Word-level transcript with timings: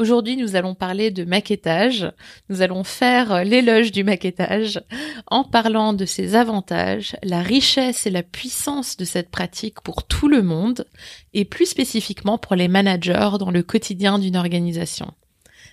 Aujourd'hui, 0.00 0.38
nous 0.38 0.56
allons 0.56 0.74
parler 0.74 1.10
de 1.10 1.24
maquettage. 1.24 2.10
Nous 2.48 2.62
allons 2.62 2.84
faire 2.84 3.44
l'éloge 3.44 3.92
du 3.92 4.02
maquettage 4.02 4.80
en 5.26 5.44
parlant 5.44 5.92
de 5.92 6.06
ses 6.06 6.36
avantages, 6.36 7.16
la 7.22 7.42
richesse 7.42 8.06
et 8.06 8.10
la 8.10 8.22
puissance 8.22 8.96
de 8.96 9.04
cette 9.04 9.28
pratique 9.28 9.82
pour 9.82 10.04
tout 10.04 10.26
le 10.26 10.40
monde 10.40 10.86
et 11.34 11.44
plus 11.44 11.66
spécifiquement 11.66 12.38
pour 12.38 12.56
les 12.56 12.66
managers 12.66 13.32
dans 13.38 13.50
le 13.50 13.62
quotidien 13.62 14.18
d'une 14.18 14.38
organisation. 14.38 15.12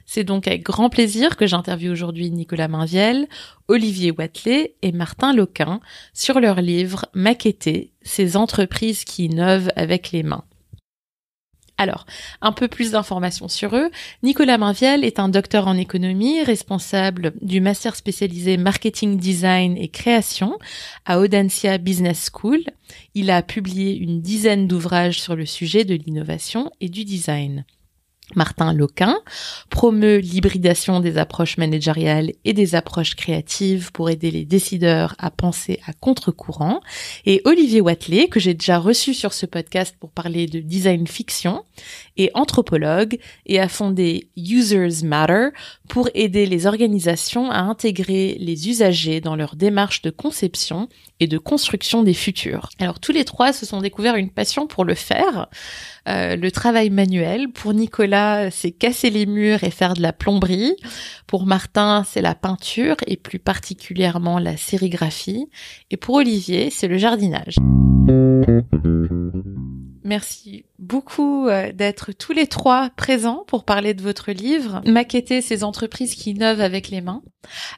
C'est 0.06 0.26
donc 0.26 0.46
avec 0.46 0.62
grand 0.62 0.90
plaisir 0.90 1.38
que 1.38 1.48
j'interviewe 1.48 1.94
aujourd'hui 1.94 2.30
Nicolas 2.30 2.68
Mainviel, 2.68 3.30
Olivier 3.70 4.12
Watley 4.12 4.76
et 4.82 4.92
Martin 4.92 5.32
Loquin 5.32 5.80
sur 6.14 6.42
leur 6.42 6.60
livre 6.60 7.06
Maqueter, 7.14 7.94
ces 8.02 8.36
entreprises 8.36 9.06
qui 9.06 9.28
innovent 9.28 9.72
avec 9.78 10.12
les 10.12 10.24
mains. 10.24 10.44
Alors, 11.78 12.08
un 12.42 12.52
peu 12.52 12.68
plus 12.68 12.92
d'informations 12.92 13.48
sur 13.48 13.76
eux. 13.76 13.92
Nicolas 14.24 14.58
Mainviel 14.58 15.04
est 15.06 15.20
un 15.20 15.30
docteur 15.30 15.68
en 15.68 15.78
économie, 15.78 16.42
responsable 16.42 17.34
du 17.42 17.62
master 17.62 17.96
spécialisé 17.96 18.58
marketing 18.58 19.18
design 19.18 19.78
et 19.78 19.88
création 19.88 20.58
à 21.06 21.20
Audencia 21.20 21.78
Business 21.78 22.32
School. 22.34 22.64
Il 23.14 23.30
a 23.30 23.44
publié 23.44 23.96
une 23.96 24.22
dizaine 24.22 24.68
d'ouvrages 24.68 25.22
sur 25.22 25.36
le 25.36 25.46
sujet 25.46 25.86
de 25.86 25.94
l'innovation 25.94 26.72
et 26.82 26.90
du 26.90 27.06
design. 27.06 27.64
Martin 28.36 28.74
Loquin 28.74 29.18
promeut 29.70 30.18
l'hybridation 30.18 31.00
des 31.00 31.18
approches 31.18 31.58
managériales 31.58 32.32
et 32.44 32.54
des 32.54 32.76
approches 32.76 33.16
créatives 33.16 33.92
pour 33.92 34.10
aider 34.10 34.32
les 34.32 34.46
décideurs 34.46 35.16
à 35.18 35.32
penser 35.32 35.80
à 35.86 35.94
contre-courant. 35.94 36.82
Et 37.26 37.42
Olivier 37.46 37.82
Watley, 37.82 38.28
que 38.28 38.40
j'ai 38.40 38.54
déjà 38.54 38.80
reçu 38.80 39.14
sur 39.14 39.34
ce 39.34 39.46
podcast 39.46 39.96
pour 40.00 40.12
parler 40.12 40.48
de 40.48 40.60
design 40.60 41.08
fiction, 41.08 41.64
est 42.18 42.32
anthropologue 42.34 43.18
et 43.46 43.60
a 43.60 43.70
fondé 43.70 44.30
Users 44.36 45.04
Matter 45.06 45.50
pour 45.88 46.10
aider 46.14 46.46
les 46.46 46.66
organisations 46.66 47.50
à 47.50 47.60
intégrer 47.60 48.38
les 48.40 48.70
usagers 48.70 49.22
dans 49.22 49.36
leur 49.36 49.56
démarche 49.56 50.02
de 50.02 50.10
conception 50.10 50.90
et 51.20 51.28
de 51.28 51.38
construction 51.38 52.04
des 52.04 52.14
futurs. 52.14 52.70
Alors 52.80 53.00
tous 53.00 53.12
les 53.12 53.26
trois 53.26 53.54
se 53.54 53.66
sont 53.66 53.82
découverts 53.82 54.16
une 54.16 54.30
passion 54.30 54.68
pour 54.68 54.86
le 54.86 54.96
faire, 54.96 55.48
euh, 56.08 56.36
le 56.36 56.52
travail 56.52 56.90
manuel. 56.90 57.50
Pour 57.50 57.74
Nicolas, 57.74 58.52
c'est 58.52 58.72
casser 58.72 59.10
les 59.10 59.26
murs 59.26 59.64
et 59.64 59.72
faire 59.72 59.94
de 59.94 60.02
la 60.02 60.14
plomberie. 60.14 60.76
Pour 61.28 61.46
Martin, 61.46 62.04
c'est 62.08 62.22
la 62.22 62.36
peinture 62.36 62.96
et 63.06 63.18
plus 63.18 63.40
particulièrement 63.40 64.40
la 64.40 64.58
sérigraphie. 64.58 65.50
Et 65.92 65.98
pour 65.98 66.16
Olivier, 66.16 66.70
c'est 66.70 66.88
le 66.88 66.98
jardinage. 66.98 67.56
Merci 70.08 70.64
beaucoup 70.80 71.50
euh, 71.50 71.74
d'être 71.74 72.14
tous 72.14 72.32
les 72.32 72.48
trois 72.48 72.90
présents 72.92 73.44
pour 73.46 73.66
parler 73.66 73.94
de 73.94 74.02
votre 74.02 74.32
livre, 74.32 74.82
Maqueter 74.86 75.42
ces 75.42 75.66
entreprises 75.66 76.16
qui 76.16 76.32
innovent 76.32 76.62
avec 76.62 76.88
les 76.88 77.02
mains. 77.02 77.22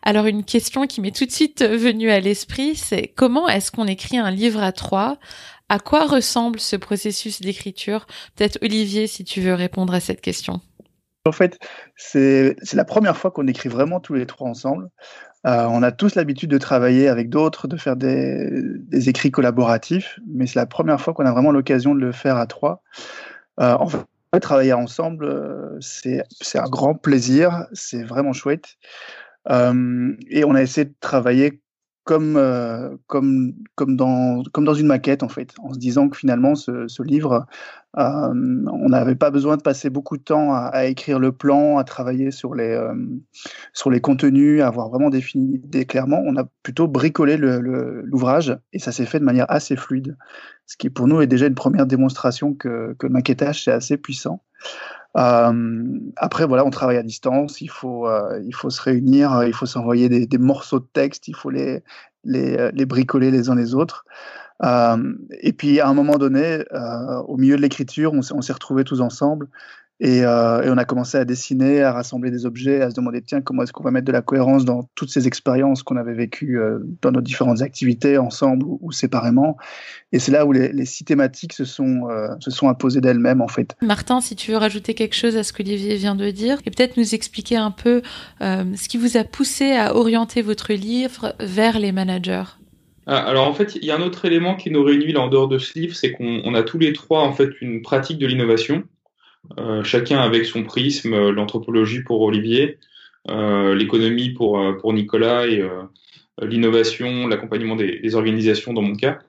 Alors 0.03 0.27
une 0.27 0.43
question 0.43 0.85
qui 0.85 1.01
m'est 1.01 1.15
tout 1.15 1.25
de 1.25 1.31
suite 1.31 1.63
venue 1.63 2.11
à 2.11 2.19
l'esprit, 2.19 2.75
c'est 2.75 3.07
comment 3.07 3.49
est-ce 3.49 3.71
qu'on 3.71 3.87
écrit 3.87 4.19
un 4.19 4.29
livre 4.29 4.61
à 4.61 4.71
trois? 4.71 5.17
À 5.69 5.77
quoi 5.77 6.07
ressemble 6.07 6.59
ce 6.59 6.75
processus 6.75 7.41
d'écriture? 7.41 8.07
Peut-être 8.35 8.57
Olivier, 8.63 9.05
si 9.05 9.23
tu 9.23 9.39
veux 9.39 9.53
répondre 9.53 9.93
à 9.93 9.99
cette 9.99 10.19
question. 10.19 10.61
En 11.25 11.31
fait, 11.31 11.59
c'est 11.95 12.55
la 12.73 12.85
première 12.85 13.15
fois 13.15 13.29
qu'on 13.29 13.45
écrit 13.45 13.69
vraiment 13.69 13.99
tous 13.99 14.15
les 14.15 14.25
trois 14.25 14.49
ensemble. 14.49 14.89
Euh, 15.45 15.65
on 15.69 15.83
a 15.83 15.91
tous 15.91 16.15
l'habitude 16.15 16.49
de 16.49 16.57
travailler 16.57 17.07
avec 17.07 17.29
d'autres, 17.29 17.67
de 17.67 17.77
faire 17.77 17.95
des, 17.95 19.09
écrits 19.09 19.29
collaboratifs, 19.29 20.19
mais 20.27 20.47
c'est 20.47 20.59
la 20.59 20.65
première 20.65 20.99
fois 20.99 21.13
qu'on 21.13 21.25
a 21.25 21.31
vraiment 21.31 21.51
l'occasion 21.51 21.93
de 21.93 21.99
le 21.99 22.11
faire 22.11 22.37
à 22.37 22.47
trois. 22.47 22.81
Euh, 23.59 23.73
en 23.73 23.87
fait, 23.87 24.39
travailler 24.41 24.73
ensemble, 24.73 25.25
euh, 25.25 25.77
c'est 25.81 26.23
un 26.55 26.69
grand 26.69 26.95
plaisir, 26.95 27.67
c'est 27.73 28.03
vraiment 28.03 28.33
chouette. 28.33 28.77
et 29.49 30.43
on 30.45 30.55
a 30.55 30.61
essayé 30.61 30.85
de 30.85 30.95
travailler 30.99 31.61
comme, 32.09 32.37
euh, 32.37 32.97
comme, 33.05 33.53
comme, 33.75 33.95
dans, 33.95 34.41
comme 34.51 34.65
dans 34.65 34.73
une 34.73 34.87
maquette, 34.87 35.21
en 35.21 35.29
fait, 35.29 35.53
en 35.59 35.71
se 35.71 35.77
disant 35.77 36.09
que 36.09 36.17
finalement, 36.17 36.55
ce, 36.55 36.87
ce 36.87 37.03
livre, 37.03 37.45
euh, 37.99 38.33
on 38.33 38.89
n'avait 38.89 39.13
pas 39.13 39.29
besoin 39.29 39.57
de 39.57 39.61
passer 39.61 39.91
beaucoup 39.91 40.17
de 40.17 40.23
temps 40.23 40.51
à, 40.55 40.85
écrire 40.85 41.19
le 41.19 41.31
plan, 41.31 41.77
à 41.77 41.83
travailler 41.83 42.31
sur 42.31 42.55
les, 42.55 42.71
euh, 42.71 42.95
sur 43.73 43.91
les 43.91 44.01
contenus, 44.01 44.63
à 44.63 44.69
avoir 44.69 44.89
vraiment 44.89 45.11
défini 45.11 45.61
clairement. 45.87 46.19
On 46.25 46.35
a 46.35 46.45
plutôt 46.63 46.87
bricolé 46.87 47.37
l'ouvrage 47.37 48.57
et 48.73 48.79
ça 48.79 48.91
s'est 48.91 49.05
fait 49.05 49.19
de 49.19 49.25
manière 49.25 49.45
assez 49.47 49.75
fluide, 49.75 50.17
ce 50.65 50.77
qui 50.77 50.89
pour 50.89 51.07
nous 51.07 51.21
est 51.21 51.27
déjà 51.27 51.45
une 51.45 51.53
première 51.53 51.85
démonstration 51.85 52.55
que, 52.55 52.95
que 52.97 53.05
le 53.05 53.13
maquettage, 53.13 53.65
c'est 53.65 53.71
assez 53.71 53.97
puissant. 53.97 54.41
Euh, 55.17 55.99
après, 56.17 56.45
voilà, 56.45 56.65
on 56.65 56.69
travaille 56.69 56.97
à 56.97 57.03
distance, 57.03 57.61
il 57.61 57.69
faut, 57.69 58.07
euh, 58.07 58.41
il 58.45 58.53
faut 58.53 58.69
se 58.69 58.81
réunir, 58.81 59.43
il 59.45 59.53
faut 59.53 59.65
s'envoyer 59.65 60.09
des, 60.09 60.37
morceaux 60.37 60.79
de 60.79 60.87
texte, 60.93 61.27
il 61.27 61.35
faut 61.35 61.49
les, 61.49 61.83
les, 62.23 62.71
les 62.71 62.85
bricoler 62.85 63.31
les 63.31 63.49
uns 63.49 63.55
les 63.55 63.75
autres. 63.75 64.05
Euh, 64.63 65.13
et 65.41 65.53
puis, 65.53 65.79
à 65.79 65.87
un 65.87 65.93
moment 65.93 66.17
donné, 66.17 66.63
euh, 66.73 67.17
au 67.27 67.37
milieu 67.37 67.55
de 67.55 67.61
l'écriture, 67.61 68.13
on 68.13 68.21
s'est 68.41 68.53
retrouvés 68.53 68.83
tous 68.83 69.01
ensemble 69.01 69.47
euh, 70.01 70.61
et, 70.63 70.69
on 70.69 70.77
a 70.77 70.85
commencé 70.85 71.17
à 71.17 71.25
dessiner, 71.25 71.81
à 71.81 71.91
rassembler 71.91 72.31
des 72.31 72.45
objets, 72.45 72.81
à 72.81 72.89
se 72.89 72.95
demander 72.95 73.21
tiens 73.21 73.41
comment 73.41 73.63
est-ce 73.63 73.73
qu'on 73.73 73.83
va 73.83 73.91
mettre 73.91 74.05
de 74.05 74.11
la 74.11 74.21
cohérence 74.21 74.63
dans 74.63 74.89
toutes 74.95 75.09
ces 75.09 75.27
expériences 75.27 75.83
qu'on 75.83 75.97
avait 75.97 76.13
vécues 76.13 76.59
euh, 76.59 76.79
dans 77.01 77.11
nos 77.11 77.21
différentes 77.21 77.61
activités 77.61 78.17
ensemble 78.17 78.65
ou, 78.65 78.91
séparément. 78.91 79.57
Et 80.11 80.19
c'est 80.19 80.31
là 80.31 80.45
où 80.45 80.51
les, 80.51 80.85
six 80.85 81.03
thématiques 81.03 81.53
se 81.53 81.65
sont 81.65 82.09
euh, 82.09 82.29
se 82.39 82.49
sont 82.49 82.69
imposées 82.69 83.01
d'elles-mêmes 83.01 83.41
en 83.41 83.47
fait. 83.47 83.75
Martin, 83.81 84.21
si 84.21 84.35
tu 84.35 84.51
veux 84.51 84.57
rajouter 84.57 84.93
quelque 84.93 85.15
chose 85.15 85.35
à 85.35 85.43
ce 85.43 85.53
que 85.53 85.61
Olivier 85.61 85.97
vient 85.97 86.15
de 86.15 86.31
dire, 86.31 86.59
et 86.65 86.71
peut-être 86.71 86.95
nous 86.95 87.13
expliquer 87.13 87.57
un 87.57 87.71
peu 87.71 88.01
ce 88.39 88.87
qui 88.87 88.97
vous 88.97 89.17
a 89.17 89.25
poussé 89.25 89.73
à 89.73 89.93
orienter 89.95 90.41
votre 90.41 90.73
livre 90.73 91.35
vers 91.41 91.77
les 91.77 91.91
managers. 91.91 92.43
Ah, 93.05 93.17
alors 93.17 93.47
en 93.47 93.53
fait, 93.53 93.75
il 93.75 93.83
y 93.83 93.91
a 93.91 93.97
un 93.97 94.01
autre 94.01 94.23
élément 94.25 94.55
qui 94.55 94.71
nous 94.71 94.83
réunit 94.83 95.11
là 95.11 95.21
en 95.21 95.27
dehors 95.27 95.49
de 95.49 95.57
ce 95.57 95.77
livre, 95.77 95.95
c'est 95.95 96.13
qu'on 96.13 96.53
a 96.53 96.63
tous 96.63 96.77
les 96.77 96.93
trois 96.93 97.23
en 97.23 97.33
fait 97.33 97.49
une 97.59 97.81
pratique 97.81 98.19
de 98.19 98.27
l'innovation. 98.27 98.83
Euh, 99.57 99.83
chacun 99.83 100.19
avec 100.19 100.45
son 100.45 100.63
prisme, 100.63 101.13
euh, 101.13 101.31
l'anthropologie 101.31 102.03
pour 102.03 102.21
Olivier, 102.21 102.77
euh, 103.29 103.73
l'économie 103.75 104.29
pour, 104.29 104.61
pour 104.79 104.93
Nicolas 104.93 105.47
et 105.47 105.63
l'innovation, 106.41 107.27
l'accompagnement 107.27 107.75
des, 107.75 108.15
organisations 108.15 108.73
dans 108.73 108.81
mon 108.81 108.95
cas. 108.95 109.19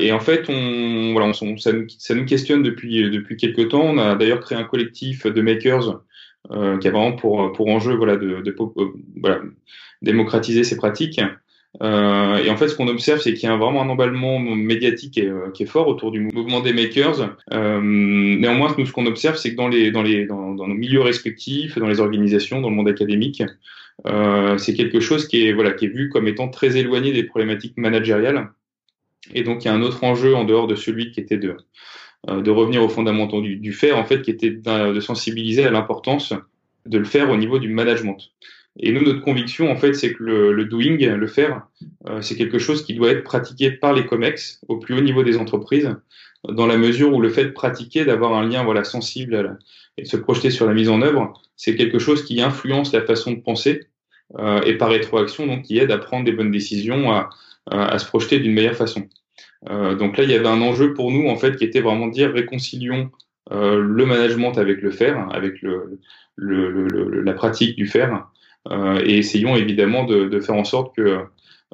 et 0.00 0.12
en 0.12 0.20
fait, 0.20 0.48
on, 0.48 1.12
voilà, 1.12 1.28
on, 1.28 1.56
ça, 1.56 1.72
nous, 1.72 1.88
ça, 1.88 2.14
nous, 2.14 2.24
questionne 2.24 2.62
depuis, 2.62 3.10
depuis 3.10 3.36
quelques 3.36 3.68
temps. 3.68 3.82
On 3.82 3.98
a 3.98 4.16
d'ailleurs 4.16 4.40
créé 4.40 4.58
un 4.58 4.64
collectif 4.64 5.26
de 5.26 5.40
makers 5.40 6.02
qui 6.48 6.88
a 6.88 6.90
vraiment 6.90 7.12
pour, 7.12 7.52
pour 7.52 7.68
enjeu 7.68 7.94
voilà, 7.94 8.16
de, 8.16 8.40
de 8.40 8.56
voilà, 9.20 9.40
démocratiser 10.02 10.64
ces 10.64 10.76
pratiques. 10.76 11.20
Euh, 11.82 12.36
et 12.38 12.50
en 12.50 12.56
fait, 12.56 12.68
ce 12.68 12.74
qu'on 12.74 12.88
observe, 12.88 13.20
c'est 13.20 13.32
qu'il 13.34 13.48
y 13.48 13.52
a 13.52 13.56
vraiment 13.56 13.82
un 13.82 13.88
emballement 13.88 14.40
médiatique 14.40 15.14
qui 15.14 15.20
est, 15.20 15.28
euh, 15.28 15.50
qui 15.52 15.62
est, 15.62 15.66
fort 15.66 15.86
autour 15.86 16.10
du 16.10 16.20
mouvement 16.20 16.60
des 16.60 16.72
makers. 16.72 17.36
Euh, 17.52 17.80
néanmoins, 17.80 18.74
nous, 18.76 18.86
ce 18.86 18.92
qu'on 18.92 19.06
observe, 19.06 19.36
c'est 19.36 19.52
que 19.52 19.56
dans, 19.56 19.68
les, 19.68 19.90
dans, 19.90 20.02
les, 20.02 20.26
dans, 20.26 20.54
nos 20.54 20.66
milieux 20.74 21.00
respectifs, 21.00 21.78
dans 21.78 21.86
les 21.86 22.00
organisations, 22.00 22.60
dans 22.60 22.70
le 22.70 22.76
monde 22.76 22.88
académique, 22.88 23.42
euh, 24.06 24.58
c'est 24.58 24.74
quelque 24.74 25.00
chose 25.00 25.28
qui 25.28 25.46
est, 25.46 25.52
voilà, 25.52 25.72
qui 25.72 25.84
est 25.84 25.88
vu 25.88 26.08
comme 26.08 26.26
étant 26.26 26.48
très 26.48 26.76
éloigné 26.76 27.12
des 27.12 27.22
problématiques 27.22 27.76
managériales. 27.76 28.50
Et 29.34 29.42
donc, 29.44 29.64
il 29.64 29.68
y 29.68 29.70
a 29.70 29.74
un 29.74 29.82
autre 29.82 30.02
enjeu 30.02 30.34
en 30.34 30.44
dehors 30.44 30.66
de 30.66 30.74
celui 30.74 31.12
qui 31.12 31.20
était 31.20 31.36
de, 31.36 31.56
euh, 32.28 32.42
de 32.42 32.50
revenir 32.50 32.82
aux 32.82 32.88
fondamentaux 32.88 33.42
du, 33.42 33.56
du 33.56 33.72
faire, 33.72 33.96
en 33.96 34.04
fait, 34.04 34.22
qui 34.22 34.30
était 34.30 34.50
de 34.50 35.00
sensibiliser 35.00 35.64
à 35.64 35.70
l'importance 35.70 36.34
de 36.86 36.98
le 36.98 37.04
faire 37.04 37.30
au 37.30 37.36
niveau 37.36 37.58
du 37.58 37.68
management. 37.68 38.18
Et 38.82 38.92
nous, 38.92 39.02
notre 39.02 39.20
conviction, 39.20 39.70
en 39.70 39.76
fait, 39.76 39.92
c'est 39.92 40.14
que 40.14 40.24
le, 40.24 40.64
doing, 40.64 40.96
le 40.96 41.26
faire, 41.26 41.66
euh, 42.08 42.22
c'est 42.22 42.34
quelque 42.34 42.58
chose 42.58 42.82
qui 42.82 42.94
doit 42.94 43.10
être 43.10 43.22
pratiqué 43.22 43.70
par 43.70 43.92
les 43.92 44.06
COMEX 44.06 44.60
au 44.68 44.78
plus 44.78 44.94
haut 44.94 45.02
niveau 45.02 45.22
des 45.22 45.36
entreprises, 45.36 45.94
dans 46.48 46.66
la 46.66 46.78
mesure 46.78 47.12
où 47.12 47.20
le 47.20 47.28
fait 47.28 47.44
de 47.44 47.50
pratiquer, 47.50 48.06
d'avoir 48.06 48.32
un 48.32 48.48
lien 48.48 48.64
voilà 48.64 48.82
sensible 48.84 49.58
et 49.98 50.02
de 50.02 50.08
se 50.08 50.16
projeter 50.16 50.50
sur 50.50 50.66
la 50.66 50.72
mise 50.72 50.88
en 50.88 51.02
œuvre, 51.02 51.34
c'est 51.56 51.76
quelque 51.76 51.98
chose 51.98 52.24
qui 52.24 52.40
influence 52.40 52.94
la 52.94 53.02
façon 53.02 53.32
de 53.32 53.40
penser 53.40 53.82
euh, 54.38 54.62
et 54.62 54.78
par 54.78 54.88
rétroaction, 54.88 55.46
donc 55.46 55.62
qui 55.62 55.78
aide 55.78 55.90
à 55.90 55.98
prendre 55.98 56.24
des 56.24 56.32
bonnes 56.32 56.50
décisions, 56.50 57.12
à, 57.12 57.28
à, 57.70 57.98
se 57.98 58.06
projeter 58.06 58.38
d'une 58.38 58.54
meilleure 58.54 58.76
façon. 58.76 59.06
Euh, 59.68 59.94
donc 59.94 60.16
là, 60.16 60.24
il 60.24 60.30
y 60.30 60.34
avait 60.34 60.48
un 60.48 60.62
enjeu 60.62 60.94
pour 60.94 61.10
nous, 61.10 61.28
en 61.28 61.36
fait, 61.36 61.56
qui 61.56 61.64
était 61.64 61.82
vraiment 61.82 62.06
de 62.06 62.12
dire 62.12 62.32
réconcilions 62.32 63.10
le 63.52 64.06
management 64.06 64.58
avec 64.58 64.80
le 64.80 64.92
fer, 64.92 65.26
avec 65.32 65.60
le, 65.60 65.98
la 66.38 67.32
pratique 67.32 67.74
du 67.74 67.88
fer, 67.88 68.29
et 68.68 69.18
essayons 69.18 69.56
évidemment 69.56 70.04
de, 70.04 70.40
faire 70.40 70.54
en 70.54 70.64
sorte 70.64 70.94
que 70.94 71.20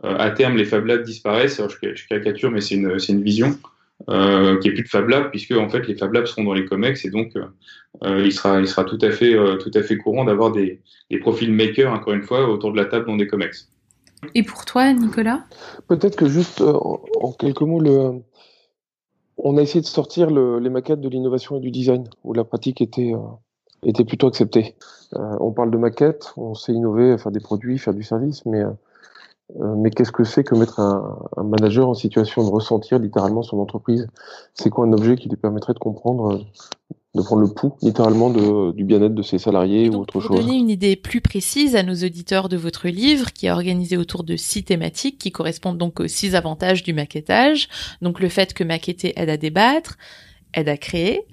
à 0.03 0.31
terme 0.31 0.57
les 0.57 0.65
Fab 0.65 0.87
Labs 0.87 1.03
disparaissent. 1.03 1.61
je, 1.61 1.95
je, 1.95 2.07
caricature, 2.07 2.51
mais 2.51 2.61
c'est 2.61 2.77
une, 2.77 2.97
une 3.09 3.23
vision. 3.23 3.57
Euh, 4.11 4.59
qui 4.61 4.69
est 4.69 4.73
plus 4.73 4.83
de 4.83 4.89
Fab 4.89 5.09
Lab, 5.09 5.31
puisque 5.31 5.53
en 5.53 5.71
fait 5.71 5.89
les 5.89 5.97
Fab 5.97 6.13
Labs 6.13 6.27
seront 6.27 6.45
dans 6.45 6.53
les 6.53 6.67
COMEX 6.67 7.07
et 7.07 7.11
donc 7.11 7.33
euh, 7.35 8.23
il 8.23 8.31
sera 8.31 8.61
il 8.61 8.69
sera 8.69 8.85
tout 8.85 8.99
à 9.01 9.11
fait 9.11 9.35
euh, 9.35 9.57
tout 9.57 9.71
à 9.73 9.83
fait 9.83 9.97
courant 9.97 10.27
d'avoir 10.27 10.53
des, 10.53 10.83
des 11.11 11.19
profils 11.19 11.51
makers 11.51 11.91
encore 11.91 12.13
une 12.13 12.23
fois 12.23 12.47
autour 12.47 12.73
de 12.73 12.77
la 12.77 12.85
table 12.85 13.07
dans 13.07 13.17
des 13.17 13.27
COMEX. 13.27 13.71
Et 14.35 14.43
pour 14.43 14.67
toi, 14.67 14.93
Nicolas? 14.93 15.47
Peut-être 15.89 16.15
que 16.15 16.29
juste 16.29 16.61
en 16.61 17.33
quelques 17.39 17.63
mots, 17.63 17.81
le... 17.81 18.21
on 19.39 19.57
a 19.57 19.63
essayé 19.63 19.81
de 19.81 19.87
sortir 19.87 20.31
le, 20.31 20.59
les 20.59 20.71
maquettes 20.71 21.01
de 21.01 21.09
l'innovation 21.09 21.57
et 21.57 21.61
du 21.61 21.71
design, 21.71 22.05
où 22.23 22.35
la 22.35 22.45
pratique 22.45 22.81
était, 22.83 23.13
était 23.89 24.05
plutôt 24.05 24.27
acceptée. 24.27 24.75
on 25.13 25.53
parle 25.53 25.71
de 25.71 25.79
maquettes, 25.79 26.33
on 26.37 26.55
sait 26.55 26.73
innover, 26.73 27.17
faire 27.19 27.33
des 27.33 27.41
produits, 27.41 27.79
faire 27.79 27.95
du 27.95 28.03
service, 28.03 28.45
mais 28.47 28.65
euh, 29.55 29.75
mais 29.77 29.91
qu'est-ce 29.91 30.13
que 30.13 30.25
c'est 30.25 30.43
que 30.43 30.55
mettre 30.55 30.81
un, 30.81 31.19
un, 31.37 31.45
manager 31.45 31.89
en 31.89 31.95
situation 31.95 32.45
de 32.45 32.51
ressentir 32.51 32.99
littéralement 32.99 33.43
son 33.43 33.59
entreprise? 33.59 34.09
C'est 34.55 34.71
quoi 34.71 34.87
un 34.87 34.93
objet 34.93 35.17
qui 35.17 35.29
lui 35.29 35.37
permettrait 35.37 35.73
de 35.73 35.79
comprendre, 35.79 36.35
euh, 36.35 36.95
de 37.15 37.23
prendre 37.23 37.43
le 37.43 37.49
pouls 37.49 37.75
littéralement 37.81 38.31
de, 38.31 38.73
du 38.73 38.83
bien-être 38.83 39.15
de 39.15 39.23
ses 39.23 39.39
salariés 39.39 39.89
ou 39.89 40.01
autre 40.01 40.15
pour 40.15 40.23
chose? 40.23 40.37
Pour 40.37 40.41
donner 40.41 40.59
une 40.59 40.69
idée 40.69 40.97
plus 40.97 41.21
précise 41.21 41.77
à 41.77 41.85
nos 41.85 41.95
auditeurs 41.95 42.49
de 42.49 42.57
votre 42.57 42.89
livre, 42.89 43.33
qui 43.33 43.47
est 43.47 43.53
organisé 43.53 43.97
autour 43.97 44.25
de 44.25 44.35
six 44.35 44.65
thématiques 44.65 45.19
qui 45.19 45.31
correspondent 45.31 45.79
donc 45.79 46.01
aux 46.01 46.09
six 46.09 46.35
avantages 46.35 46.83
du 46.83 46.93
maquettage. 46.93 47.69
Donc 48.03 48.19
le 48.19 48.29
fait 48.29 48.53
que 48.53 48.65
maqueter 48.65 49.13
aide 49.17 49.31
à 49.31 49.37
débattre, 49.37 49.97
aide 50.55 50.69
à 50.69 50.77
créer, 50.77 51.25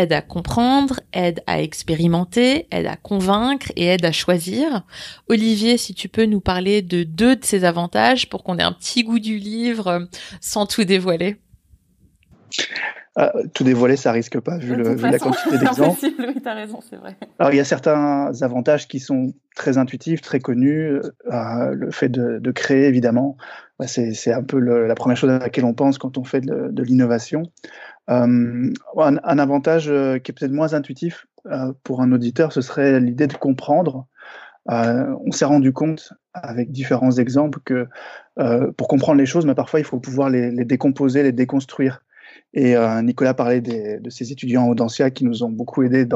aide 0.00 0.12
à 0.12 0.22
comprendre, 0.22 1.00
aide 1.12 1.42
à 1.46 1.62
expérimenter, 1.62 2.66
aide 2.70 2.86
à 2.86 2.96
convaincre 2.96 3.70
et 3.76 3.86
aide 3.86 4.04
à 4.04 4.12
choisir. 4.12 4.84
Olivier, 5.28 5.76
si 5.76 5.94
tu 5.94 6.08
peux 6.08 6.24
nous 6.24 6.40
parler 6.40 6.82
de 6.82 7.02
deux 7.02 7.36
de 7.36 7.44
ces 7.44 7.64
avantages 7.64 8.28
pour 8.28 8.42
qu'on 8.42 8.58
ait 8.58 8.62
un 8.62 8.72
petit 8.72 9.04
goût 9.04 9.18
du 9.18 9.36
livre 9.36 9.86
euh, 9.88 10.00
sans 10.40 10.66
tout 10.66 10.84
dévoiler. 10.84 11.36
Ah, 13.16 13.32
tout 13.54 13.64
dévoiler, 13.64 13.96
ça 13.96 14.12
risque 14.12 14.38
pas, 14.38 14.56
vu, 14.56 14.74
le, 14.76 14.94
vu 14.94 15.10
la 15.10 15.18
quantité 15.18 15.58
d'exemples. 15.58 15.98
oui, 16.18 16.40
as 16.44 16.54
raison, 16.54 16.80
c'est 16.88 16.96
vrai. 16.96 17.16
Alors, 17.38 17.52
il 17.52 17.56
y 17.56 17.60
a 17.60 17.64
certains 17.64 18.30
avantages 18.40 18.86
qui 18.86 19.00
sont 19.00 19.34
très 19.56 19.78
intuitifs, 19.78 20.20
très 20.20 20.38
connus. 20.38 21.00
Euh, 21.30 21.74
le 21.74 21.90
fait 21.90 22.08
de, 22.08 22.38
de, 22.38 22.50
créer, 22.52 22.86
évidemment, 22.86 23.36
bah, 23.80 23.88
c'est 23.88 24.32
un 24.32 24.44
peu 24.44 24.60
le, 24.60 24.86
la 24.86 24.94
première 24.94 25.16
chose 25.16 25.30
à 25.30 25.38
laquelle 25.38 25.64
on 25.64 25.74
pense 25.74 25.98
quand 25.98 26.18
on 26.18 26.24
fait 26.24 26.40
de, 26.40 26.68
de 26.70 26.82
l'innovation. 26.84 27.42
Euh, 28.10 28.72
un, 28.96 29.38
avantage 29.38 29.88
euh, 29.88 30.18
qui 30.18 30.32
est 30.32 30.34
peut-être 30.34 30.52
moins 30.52 30.74
intuitif 30.74 31.26
euh, 31.46 31.72
pour 31.84 32.02
un 32.02 32.10
auditeur, 32.12 32.52
ce 32.52 32.60
serait 32.60 32.98
l'idée 32.98 33.28
de 33.28 33.34
comprendre. 33.34 34.06
on 34.66 35.30
s'est 35.32 35.44
rendu 35.44 35.72
compte 35.72 36.12
avec 36.34 36.72
différents 36.72 37.12
exemples 37.12 37.60
que 37.64 37.88
pour 38.76 38.88
comprendre 38.88 39.18
les 39.18 39.26
choses, 39.26 39.46
mais 39.46 39.54
parfois 39.54 39.80
il 39.80 39.84
faut 39.84 40.00
pouvoir 40.00 40.30
les, 40.30 40.64
décomposer, 40.64 41.22
les 41.22 41.32
déconstruire. 41.32 42.02
Et 42.54 42.74
Nicolas 43.02 43.34
parlait 43.34 43.60
de 43.60 44.10
ces 44.10 44.32
étudiants 44.32 44.64
en 44.64 44.68
Audencia 44.68 45.10
qui 45.10 45.24
nous 45.24 45.42
ont 45.42 45.50
beaucoup 45.50 45.82
aidés 45.82 46.06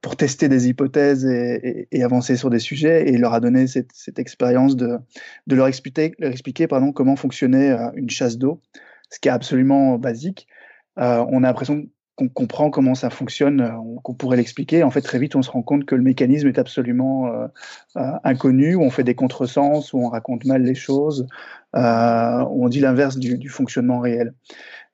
pour 0.00 0.16
tester 0.16 0.48
des 0.48 0.68
hypothèses 0.68 1.24
et, 1.26 2.02
avancer 2.02 2.36
sur 2.36 2.50
des 2.50 2.58
sujets. 2.58 3.08
Et 3.08 3.12
il 3.12 3.20
leur 3.20 3.34
a 3.34 3.40
donné 3.40 3.66
cette, 3.68 4.18
expérience 4.18 4.74
de, 4.74 4.98
leur 5.46 5.68
expliquer, 5.68 6.12
expliquer 6.18 6.66
pardon, 6.66 6.92
comment 6.92 7.14
fonctionnait 7.14 7.76
une 7.94 8.10
chasse 8.10 8.36
d'eau, 8.36 8.60
ce 9.10 9.20
qui 9.20 9.28
est 9.28 9.32
absolument 9.32 9.96
basique. 9.98 10.48
Euh, 10.98 11.24
on 11.28 11.42
a 11.42 11.48
l'impression 11.48 11.86
qu'on 12.16 12.28
comprend 12.28 12.70
comment 12.70 12.94
ça 12.94 13.10
fonctionne, 13.10 13.60
euh, 13.60 13.70
qu'on 14.02 14.14
pourrait 14.14 14.36
l'expliquer. 14.36 14.82
En 14.82 14.90
fait, 14.90 15.00
très 15.00 15.18
vite, 15.18 15.36
on 15.36 15.42
se 15.42 15.50
rend 15.50 15.62
compte 15.62 15.84
que 15.84 15.94
le 15.94 16.02
mécanisme 16.02 16.48
est 16.48 16.58
absolument 16.58 17.28
euh, 17.28 17.46
inconnu, 18.24 18.74
où 18.74 18.82
on 18.82 18.90
fait 18.90 19.04
des 19.04 19.14
contresens, 19.14 19.92
où 19.92 19.98
on 20.04 20.08
raconte 20.08 20.44
mal 20.44 20.62
les 20.62 20.74
choses, 20.74 21.26
où 21.74 21.78
on 22.64 22.68
dit 22.68 22.80
l'inverse 22.80 23.16
du, 23.16 23.48
fonctionnement 23.48 24.00
réel. 24.00 24.34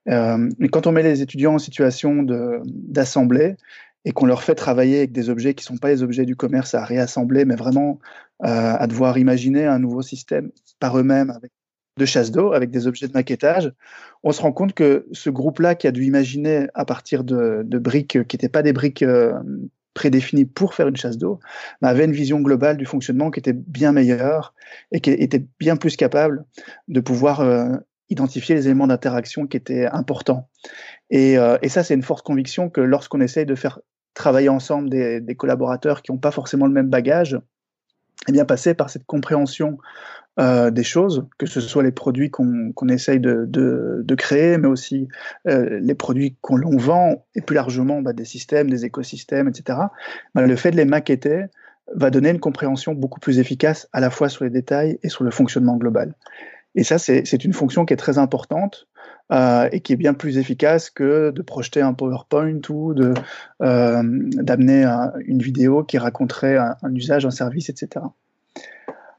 mais 0.05 0.69
quand 0.69 0.87
on 0.87 0.91
met 0.91 1.03
les 1.03 1.21
étudiants 1.21 1.55
en 1.55 1.59
situation 1.59 2.23
d'assemblée, 2.65 3.55
et 4.05 4.11
qu'on 4.11 4.25
leur 4.25 4.41
fait 4.41 4.55
travailler 4.55 4.99
avec 4.99 5.11
des 5.11 5.29
objets 5.29 5.53
qui 5.53 5.63
ne 5.63 5.75
sont 5.75 5.77
pas 5.77 5.89
les 5.89 6.01
objets 6.01 6.25
du 6.25 6.37
commerce 6.37 6.75
à 6.75 6.85
réassembler, 6.85 7.43
mais 7.45 7.55
vraiment 7.55 7.99
à 8.39 8.87
devoir 8.87 9.17
imaginer 9.17 9.65
un 9.65 9.79
nouveau 9.79 10.01
système 10.01 10.51
par 10.79 10.97
eux-mêmes, 10.97 11.31
avec 11.31 11.51
de 11.97 12.05
chasse 12.05 12.31
d'eau 12.31 12.53
avec 12.53 12.71
des 12.71 12.87
objets 12.87 13.07
de 13.07 13.13
maquettage, 13.13 13.71
on 14.23 14.31
se 14.31 14.41
rend 14.41 14.51
compte 14.51 14.73
que 14.73 15.07
ce 15.11 15.29
groupe-là 15.29 15.75
qui 15.75 15.87
a 15.87 15.91
dû 15.91 16.05
imaginer 16.05 16.67
à 16.73 16.85
partir 16.85 17.23
de, 17.23 17.63
briques 17.79 18.23
qui 18.27 18.35
n'étaient 18.35 18.49
pas 18.49 18.63
des 18.63 18.73
briques 18.73 19.03
euh, 19.03 19.33
prédéfinies 19.93 20.45
pour 20.45 20.75
faire 20.75 20.87
une 20.87 20.95
chasse 20.95 21.17
d'eau, 21.17 21.39
bah, 21.81 21.89
avait 21.89 22.05
une 22.05 22.11
vision 22.11 22.39
globale 22.39 22.77
du 22.77 22.85
fonctionnement 22.85 23.31
qui 23.31 23.39
était 23.39 23.53
bien 23.53 23.91
meilleure 23.91 24.53
et 24.91 25.01
qui 25.01 25.09
était 25.09 25.43
bien 25.59 25.75
plus 25.75 25.95
capable 25.95 26.45
de 26.87 26.99
pouvoir 26.99 27.41
euh, 27.41 27.75
identifier 28.09 28.55
les 28.55 28.67
éléments 28.67 28.87
d'interaction 28.87 29.47
qui 29.47 29.57
étaient 29.57 29.87
importants. 29.87 30.47
Et, 31.09 31.37
euh, 31.37 31.57
et 31.61 31.69
ça, 31.69 31.83
c'est 31.83 31.95
une 31.95 32.03
forte 32.03 32.25
conviction 32.25 32.69
que 32.69 32.81
lorsqu'on 32.81 33.21
essaye 33.21 33.45
de 33.45 33.55
faire 33.55 33.79
travailler 34.13 34.49
ensemble 34.49 34.89
des, 34.89 35.19
des 35.19 35.35
collaborateurs 35.35 36.01
qui 36.01 36.11
n'ont 36.11 36.17
pas 36.17 36.31
forcément 36.31 36.67
le 36.67 36.73
même 36.73 36.89
bagage, 36.89 37.39
eh 38.27 38.31
bien 38.31 38.45
passer 38.45 38.73
par 38.73 38.89
cette 38.89 39.05
compréhension 39.05 39.77
euh, 40.39 40.69
des 40.69 40.83
choses, 40.83 41.25
que 41.39 41.47
ce 41.47 41.59
soit 41.59 41.81
les 41.81 41.91
produits 41.91 42.29
qu'on 42.29 42.87
essaye 42.89 43.19
de, 43.19 43.45
de, 43.47 44.15
créer, 44.15 44.59
mais 44.59 44.67
aussi 44.67 45.07
euh, 45.47 45.79
les 45.81 45.95
produits 45.95 46.35
qu'on 46.41 46.77
vend, 46.77 47.25
et 47.33 47.41
plus 47.41 47.55
largement 47.55 48.03
bah, 48.03 48.13
des 48.13 48.25
systèmes, 48.25 48.69
des 48.69 48.85
écosystèmes, 48.85 49.47
etc. 49.47 49.79
Bah, 50.35 50.45
le 50.45 50.55
fait 50.55 50.69
de 50.69 50.77
les 50.77 50.85
maqueter 50.85 51.45
va 51.95 52.11
donner 52.11 52.29
une 52.29 52.39
compréhension 52.39 52.93
beaucoup 52.93 53.19
plus 53.19 53.39
efficace 53.39 53.87
à 53.93 53.99
la 53.99 54.11
fois 54.11 54.29
sur 54.29 54.43
les 54.43 54.51
détails 54.51 54.99
et 55.01 55.09
sur 55.09 55.23
le 55.23 55.31
fonctionnement 55.31 55.75
global. 55.75 56.13
Et 56.75 56.83
ça, 56.83 56.99
c'est 56.99 57.43
une 57.43 57.53
fonction 57.53 57.85
qui 57.85 57.93
est 57.93 57.97
très 57.97 58.19
importante 58.19 58.87
euh, 59.31 59.67
et 59.71 59.79
qui 59.79 59.93
est 59.93 59.97
bien 59.97 60.13
plus 60.13 60.37
efficace 60.37 60.91
que 60.91 61.31
de 61.31 61.41
projeter 61.41 61.81
un 61.81 61.93
PowerPoint 61.93 62.61
ou 62.69 62.93
d'amener 63.59 64.85
une 65.25 65.41
vidéo 65.41 65.83
qui 65.83 65.97
raconterait 65.97 66.57
un, 66.57 66.75
un 66.83 66.93
usage, 66.93 67.25
un 67.25 67.31
service, 67.31 67.69
etc. 67.69 68.05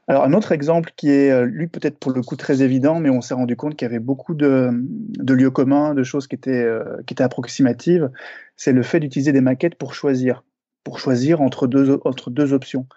Alors 0.09 0.23
un 0.23 0.33
autre 0.33 0.51
exemple 0.51 0.91
qui 0.95 1.11
est, 1.11 1.29
euh, 1.29 1.45
lui, 1.45 1.67
peut-être 1.67 1.99
pour 1.99 2.11
le 2.11 2.23
coup 2.23 2.35
très 2.35 2.63
évident, 2.63 2.99
mais 2.99 3.11
on 3.11 3.21
s'est 3.21 3.35
rendu 3.35 3.55
compte 3.55 3.75
qu'il 3.75 3.85
y 3.85 3.89
avait 3.91 3.99
beaucoup 3.99 4.33
de, 4.33 4.71
de, 4.73 5.33
lieux 5.35 5.51
communs, 5.51 5.93
de 5.93 6.01
choses 6.01 6.25
qui 6.25 6.33
étaient, 6.33 6.63
euh, 6.63 6.83
qui 7.05 7.13
étaient 7.13 7.23
approximatives, 7.23 8.09
c'est 8.57 8.71
le 8.71 8.81
fait 8.81 8.99
d'utiliser 8.99 9.31
des 9.33 9.41
maquettes 9.41 9.75
pour 9.75 9.93
choisir, 9.93 10.43
pour 10.83 10.97
choisir 10.97 11.41
entre 11.41 11.67
deux, 11.67 11.99
entre 12.05 12.31
deux 12.31 12.53
options. 12.53 12.87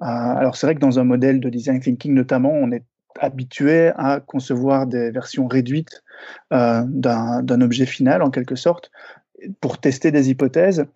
Euh, 0.00 0.04
alors 0.06 0.56
c'est 0.56 0.66
vrai 0.66 0.74
que 0.74 0.80
dans 0.80 0.98
un 0.98 1.04
modèle 1.04 1.38
de 1.38 1.50
design 1.50 1.80
thinking 1.80 2.14
notamment, 2.14 2.52
on 2.52 2.72
est 2.72 2.84
habitué 3.20 3.92
à 3.96 4.20
concevoir 4.20 4.86
des 4.86 5.10
versions 5.10 5.46
réduites 5.46 6.02
d'un 6.50 7.60
objet 7.60 7.86
final 7.86 8.22
en 8.22 8.30
quelque 8.30 8.56
sorte 8.56 8.90
pour 9.60 9.78
tester 9.78 10.10
des 10.10 10.30
hypothèses. 10.30 10.86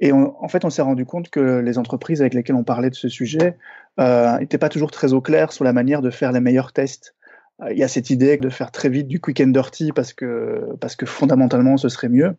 Et 0.00 0.12
en 0.12 0.48
fait, 0.48 0.64
on 0.64 0.70
s'est 0.70 0.82
rendu 0.82 1.06
compte 1.06 1.30
que 1.30 1.60
les 1.60 1.78
entreprises 1.78 2.20
avec 2.20 2.34
lesquelles 2.34 2.56
on 2.56 2.64
parlait 2.64 2.90
de 2.90 2.94
ce 2.94 3.08
sujet 3.08 3.56
n'étaient 3.98 4.56
euh, 4.56 4.58
pas 4.60 4.68
toujours 4.68 4.90
très 4.90 5.14
au 5.14 5.22
clair 5.22 5.52
sur 5.52 5.64
la 5.64 5.72
manière 5.72 6.02
de 6.02 6.10
faire 6.10 6.32
les 6.32 6.40
meilleurs 6.40 6.72
tests. 6.72 7.14
Euh, 7.62 7.72
il 7.72 7.78
y 7.78 7.82
a 7.82 7.88
cette 7.88 8.10
idée 8.10 8.36
de 8.36 8.50
faire 8.50 8.70
très 8.70 8.90
vite 8.90 9.08
du 9.08 9.20
quick 9.20 9.40
and 9.40 9.48
dirty 9.48 9.92
parce 9.92 10.12
que, 10.12 10.74
parce 10.80 10.96
que 10.96 11.06
fondamentalement, 11.06 11.78
ce 11.78 11.88
serait 11.88 12.10
mieux. 12.10 12.36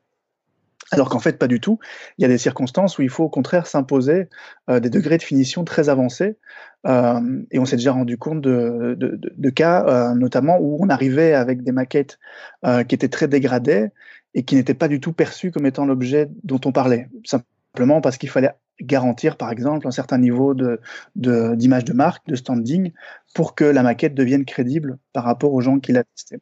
Alors 0.92 1.10
qu'en 1.10 1.20
fait, 1.20 1.38
pas 1.38 1.48
du 1.48 1.60
tout. 1.60 1.80
Il 2.18 2.22
y 2.22 2.26
a 2.26 2.28
des 2.28 2.38
circonstances 2.38 2.98
où 2.98 3.02
il 3.02 3.10
faut 3.10 3.26
au 3.26 3.30
contraire 3.30 3.68
s'imposer 3.68 4.30
euh, 4.70 4.80
des 4.80 4.90
degrés 4.90 5.18
de 5.18 5.24
finition 5.24 5.64
très 5.64 5.90
avancés. 5.90 6.38
Euh, 6.86 7.44
et 7.52 7.60
on 7.60 7.66
s'est 7.66 7.76
déjà 7.76 7.92
rendu 7.92 8.18
compte 8.18 8.42
de, 8.42 8.96
de, 8.98 9.16
de, 9.16 9.34
de 9.36 9.50
cas, 9.50 9.86
euh, 9.86 10.14
notamment 10.14 10.58
où 10.60 10.78
on 10.82 10.90
arrivait 10.90 11.34
avec 11.34 11.64
des 11.64 11.72
maquettes 11.72 12.20
qui 12.88 12.96
étaient 12.96 13.10
très 13.10 13.28
dégradées 13.28 13.90
et 14.34 14.44
qui 14.44 14.56
n'étaient 14.56 14.74
pas 14.74 14.88
du 14.88 15.00
tout 15.00 15.14
perçues 15.14 15.52
comme 15.52 15.66
étant 15.66 15.86
l'objet 15.86 16.30
dont 16.44 16.60
on 16.66 16.72
parlait. 16.72 17.10
Simplement 17.26 18.02
parce 18.02 18.18
qu'il 18.18 18.30
fallait 18.30 18.52
garantir, 18.82 19.38
par 19.38 19.52
exemple, 19.52 19.88
un 19.88 19.92
certain 19.92 20.18
niveau 20.18 20.54
de, 20.54 20.80
d'image 21.16 21.86
de, 21.86 21.94
marque, 21.94 22.28
de 22.28 22.36
standing, 22.36 22.92
pour 23.34 23.56
que 23.56 23.64
la 23.64 23.84
maquette 23.84 24.14
devienne 24.14 24.46
crédible 24.46 25.00
par 25.14 25.24
rapport 25.24 25.54
aux 25.54 25.62
gens 25.62 25.80
qui 25.80 25.92
la 25.92 26.04
testaient. 26.04 26.40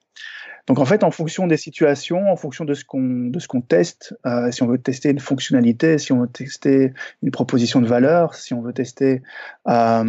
Donc 0.67 0.79
en 0.79 0.85
fait, 0.85 1.03
en 1.03 1.11
fonction 1.11 1.45
des 1.45 1.57
situations, 1.57 2.31
en 2.31 2.35
fonction 2.35 2.65
de 2.65 2.73
ce 2.73 2.83
qu'on 2.85 3.01
de 3.01 3.65
teste, 3.67 4.17
euh, 4.25 4.51
si 4.51 4.63
on 4.63 4.67
veut 4.67 4.79
tester 4.79 5.09
une 5.11 5.19
fonctionnalité, 5.19 5.97
si 5.99 6.11
on 6.11 6.21
veut 6.21 6.27
tester 6.27 6.93
une 7.21 7.31
proposition 7.31 7.81
de 7.81 7.87
valeur, 7.87 8.33
si 8.33 8.53
on 8.53 8.61
veut 8.61 8.73
tester 8.73 9.21
euh, 9.67 10.03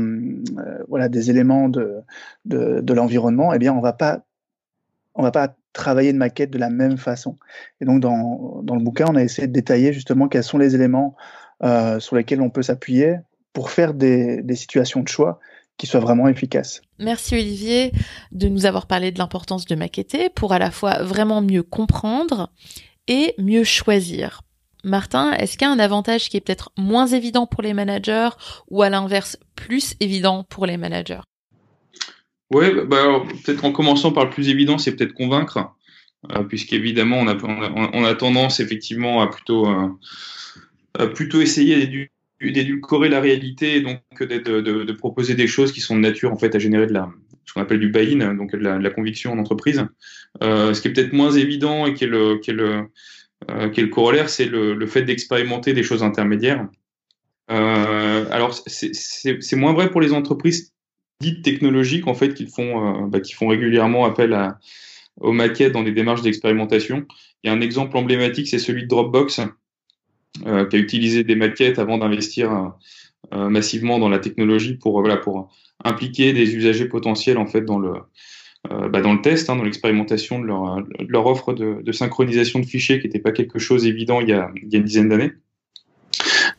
euh, 0.59 0.79
voilà 0.89 1.09
des 1.09 1.31
éléments 1.31 1.69
de 1.69 1.97
de, 2.47 2.81
de 2.81 2.95
l'environnement, 2.95 3.53
eh 3.53 3.59
bien 3.59 3.75
on 3.75 3.81
va 3.81 3.93
pas 3.93 4.23
on 5.15 5.23
va 5.23 5.31
pas 5.31 5.55
travailler 5.75 6.11
une 6.11 6.17
maquette 6.17 6.51
de 6.51 6.59
la 6.59 6.71
même 6.71 6.97
façon. 6.97 7.37
Et 7.83 7.85
donc 7.85 8.01
dans 8.01 8.63
dans 8.63 8.77
le 8.77 8.83
bouquin, 8.83 9.07
on 9.09 9.17
a 9.17 9.23
essayé 9.23 9.47
de 9.47 9.53
détailler 9.53 9.93
justement 9.93 10.27
quels 10.27 10.45
sont 10.45 10.59
les 10.59 10.75
éléments 10.75 11.17
euh, 11.63 12.01
sur 12.01 12.17
lesquels 12.17 12.41
on 12.41 12.51
peut 12.51 12.63
s'appuyer 12.63 13.19
pour 13.53 13.71
faire 13.71 13.93
des, 13.93 14.43
des 14.43 14.57
situations 14.57 15.01
de 15.01 15.09
choix 15.09 15.39
qui 15.79 15.87
soient 15.87 16.01
vraiment 16.01 16.29
efficaces. 16.29 16.81
Merci 16.99 17.35
Olivier 17.35 17.93
de 18.33 18.49
nous 18.49 18.67
avoir 18.67 18.87
parlé 18.87 19.13
de 19.13 19.19
l'importance 19.19 19.67
de 19.67 19.75
maqueter 19.75 20.31
pour 20.31 20.53
à 20.53 20.59
la 20.59 20.71
fois 20.71 21.03
vraiment 21.03 21.43
mieux 21.43 21.63
comprendre 21.63 22.51
et 23.09 23.35
mieux 23.39 23.65
choisir. 23.65 24.43
Martin, 24.85 25.33
est-ce 25.33 25.59
qu'il 25.59 25.67
y 25.67 25.71
a 25.71 25.75
un 25.75 25.79
avantage 25.79 26.29
qui 26.29 26.37
est 26.37 26.41
peut-être 26.41 26.71
moins 26.79 27.07
évident 27.07 27.47
pour 27.47 27.63
les 27.63 27.75
managers 27.75 28.29
ou 28.71 28.83
à 28.83 28.91
l'inverse 28.91 29.37
plus 29.57 29.95
évident 30.01 30.45
pour 30.49 30.65
les 30.65 30.77
managers? 30.77 31.21
Oui, 32.53 32.73
bah, 32.73 32.85
bah 32.85 33.23
peut-être 33.45 33.65
en 33.65 33.73
commençant 33.73 34.13
par 34.13 34.25
le 34.25 34.31
plus 34.31 34.49
évident, 34.49 34.79
c'est 34.79 34.95
peut-être 34.95 35.15
convaincre, 35.15 35.73
euh, 36.31 36.45
puisqu'évidemment 36.45 37.19
on 37.19 37.27
a, 37.27 37.37
on, 37.43 38.05
a, 38.05 38.15
tendance 38.15 38.61
effectivement 38.61 39.21
à 39.21 39.27
plutôt, 39.27 39.67
euh, 39.67 41.09
plutôt 41.09 41.41
essayer 41.41 41.89
d'édulcorer 42.41 43.09
la 43.09 43.21
réalité, 43.21 43.81
donc 43.81 44.01
de, 44.21 44.61
de, 44.61 44.93
proposer 44.93 45.35
des 45.35 45.47
choses 45.47 45.73
qui 45.73 45.81
sont 45.81 45.97
de 45.97 46.01
nature 46.01 46.33
en 46.33 46.37
fait 46.37 46.55
à 46.55 46.59
générer 46.59 46.87
de 46.87 46.93
la, 46.93 47.11
ce 47.45 47.53
qu'on 47.53 47.63
appelle 47.63 47.81
du 47.81 47.89
buy-in, 47.89 48.35
donc 48.35 48.53
de 48.53 48.59
la, 48.59 48.91
conviction 48.91 49.33
en 49.33 49.39
entreprise. 49.39 49.85
Euh, 50.43 50.75
ce 50.75 50.81
qui 50.81 50.89
est 50.89 50.93
peut-être 50.93 51.13
moins 51.13 51.33
évident 51.33 51.87
et 51.87 51.95
qui 51.95 52.05
est 52.05 52.09
le, 52.09 52.39
qui 52.39 52.51
est 52.51 52.55
le, 52.55 52.89
euh, 53.51 53.69
qui 53.71 53.81
est 53.81 53.85
le 53.85 53.89
corollaire, 53.89 54.29
c'est 54.29 54.47
le, 54.47 54.75
le, 54.75 54.87
fait 54.87 55.03
d'expérimenter 55.03 55.73
des 55.73 55.83
choses 55.83 56.03
intermédiaires. 56.03 56.69
Euh, 57.51 58.27
alors 58.31 58.55
c'est 58.67 59.57
moins 59.57 59.73
vrai 59.73 59.91
pour 59.91 60.01
les 60.01 60.13
entreprises 60.13 60.73
dites 61.21 61.43
technologiques 61.43 62.09
en 62.09 62.15
fait 62.15 62.35
qui 62.35 62.47
font, 62.47 63.07
bah, 63.07 63.21
font 63.35 63.47
régulièrement 63.47 64.05
appel 64.05 64.35
à, 64.35 64.59
aux 65.21 65.33
maquettes 65.33 65.73
dans 65.73 65.83
des 65.83 65.93
démarches 65.93 66.23
d'expérimentation. 66.23 67.07
Il 67.43 67.51
un 67.51 67.61
exemple 67.61 67.97
emblématique, 67.97 68.49
c'est 68.49 68.59
celui 68.59 68.83
de 68.83 68.89
Dropbox, 68.89 69.41
euh, 70.45 70.67
qui 70.67 70.77
a 70.77 70.79
utilisé 70.79 71.25
des 71.25 71.35
maquettes 71.35 71.79
avant 71.79 71.99
d'investir 71.99 72.73
euh, 73.33 73.49
massivement 73.49 73.99
dans 73.99 74.09
la 74.09 74.19
technologie 74.19 74.75
pour 74.75 75.01
voilà 75.01 75.17
pour 75.17 75.51
impliquer 75.85 76.33
des 76.33 76.55
usagers 76.55 76.87
potentiels 76.87 77.39
en 77.39 77.47
fait 77.47 77.63
dans 77.63 77.79
le 77.79 77.95
euh, 78.73 78.89
bah, 78.89 79.01
dans 79.01 79.13
le 79.13 79.21
test, 79.21 79.49
hein, 79.49 79.57
dans 79.57 79.63
l'expérimentation 79.63 80.41
de 80.41 80.47
leur, 80.47 80.83
de 80.83 81.07
leur 81.09 81.27
offre 81.27 81.53
de, 81.53 81.83
de, 81.83 81.93
synchronisation 81.93 82.59
de 82.59 82.67
fichiers 82.67 82.99
qui 82.99 83.07
n'était 83.07 83.21
pas 83.21 83.33
quelque 83.33 83.59
chose 83.59 83.87
évident 83.87 84.21
il 84.21 84.29
y 84.29 84.33
a, 84.33 84.51
il 84.57 84.73
y 84.73 84.77
a 84.77 84.79
une 84.79 84.85
dizaine 84.85 85.09
d'années. 85.09 85.33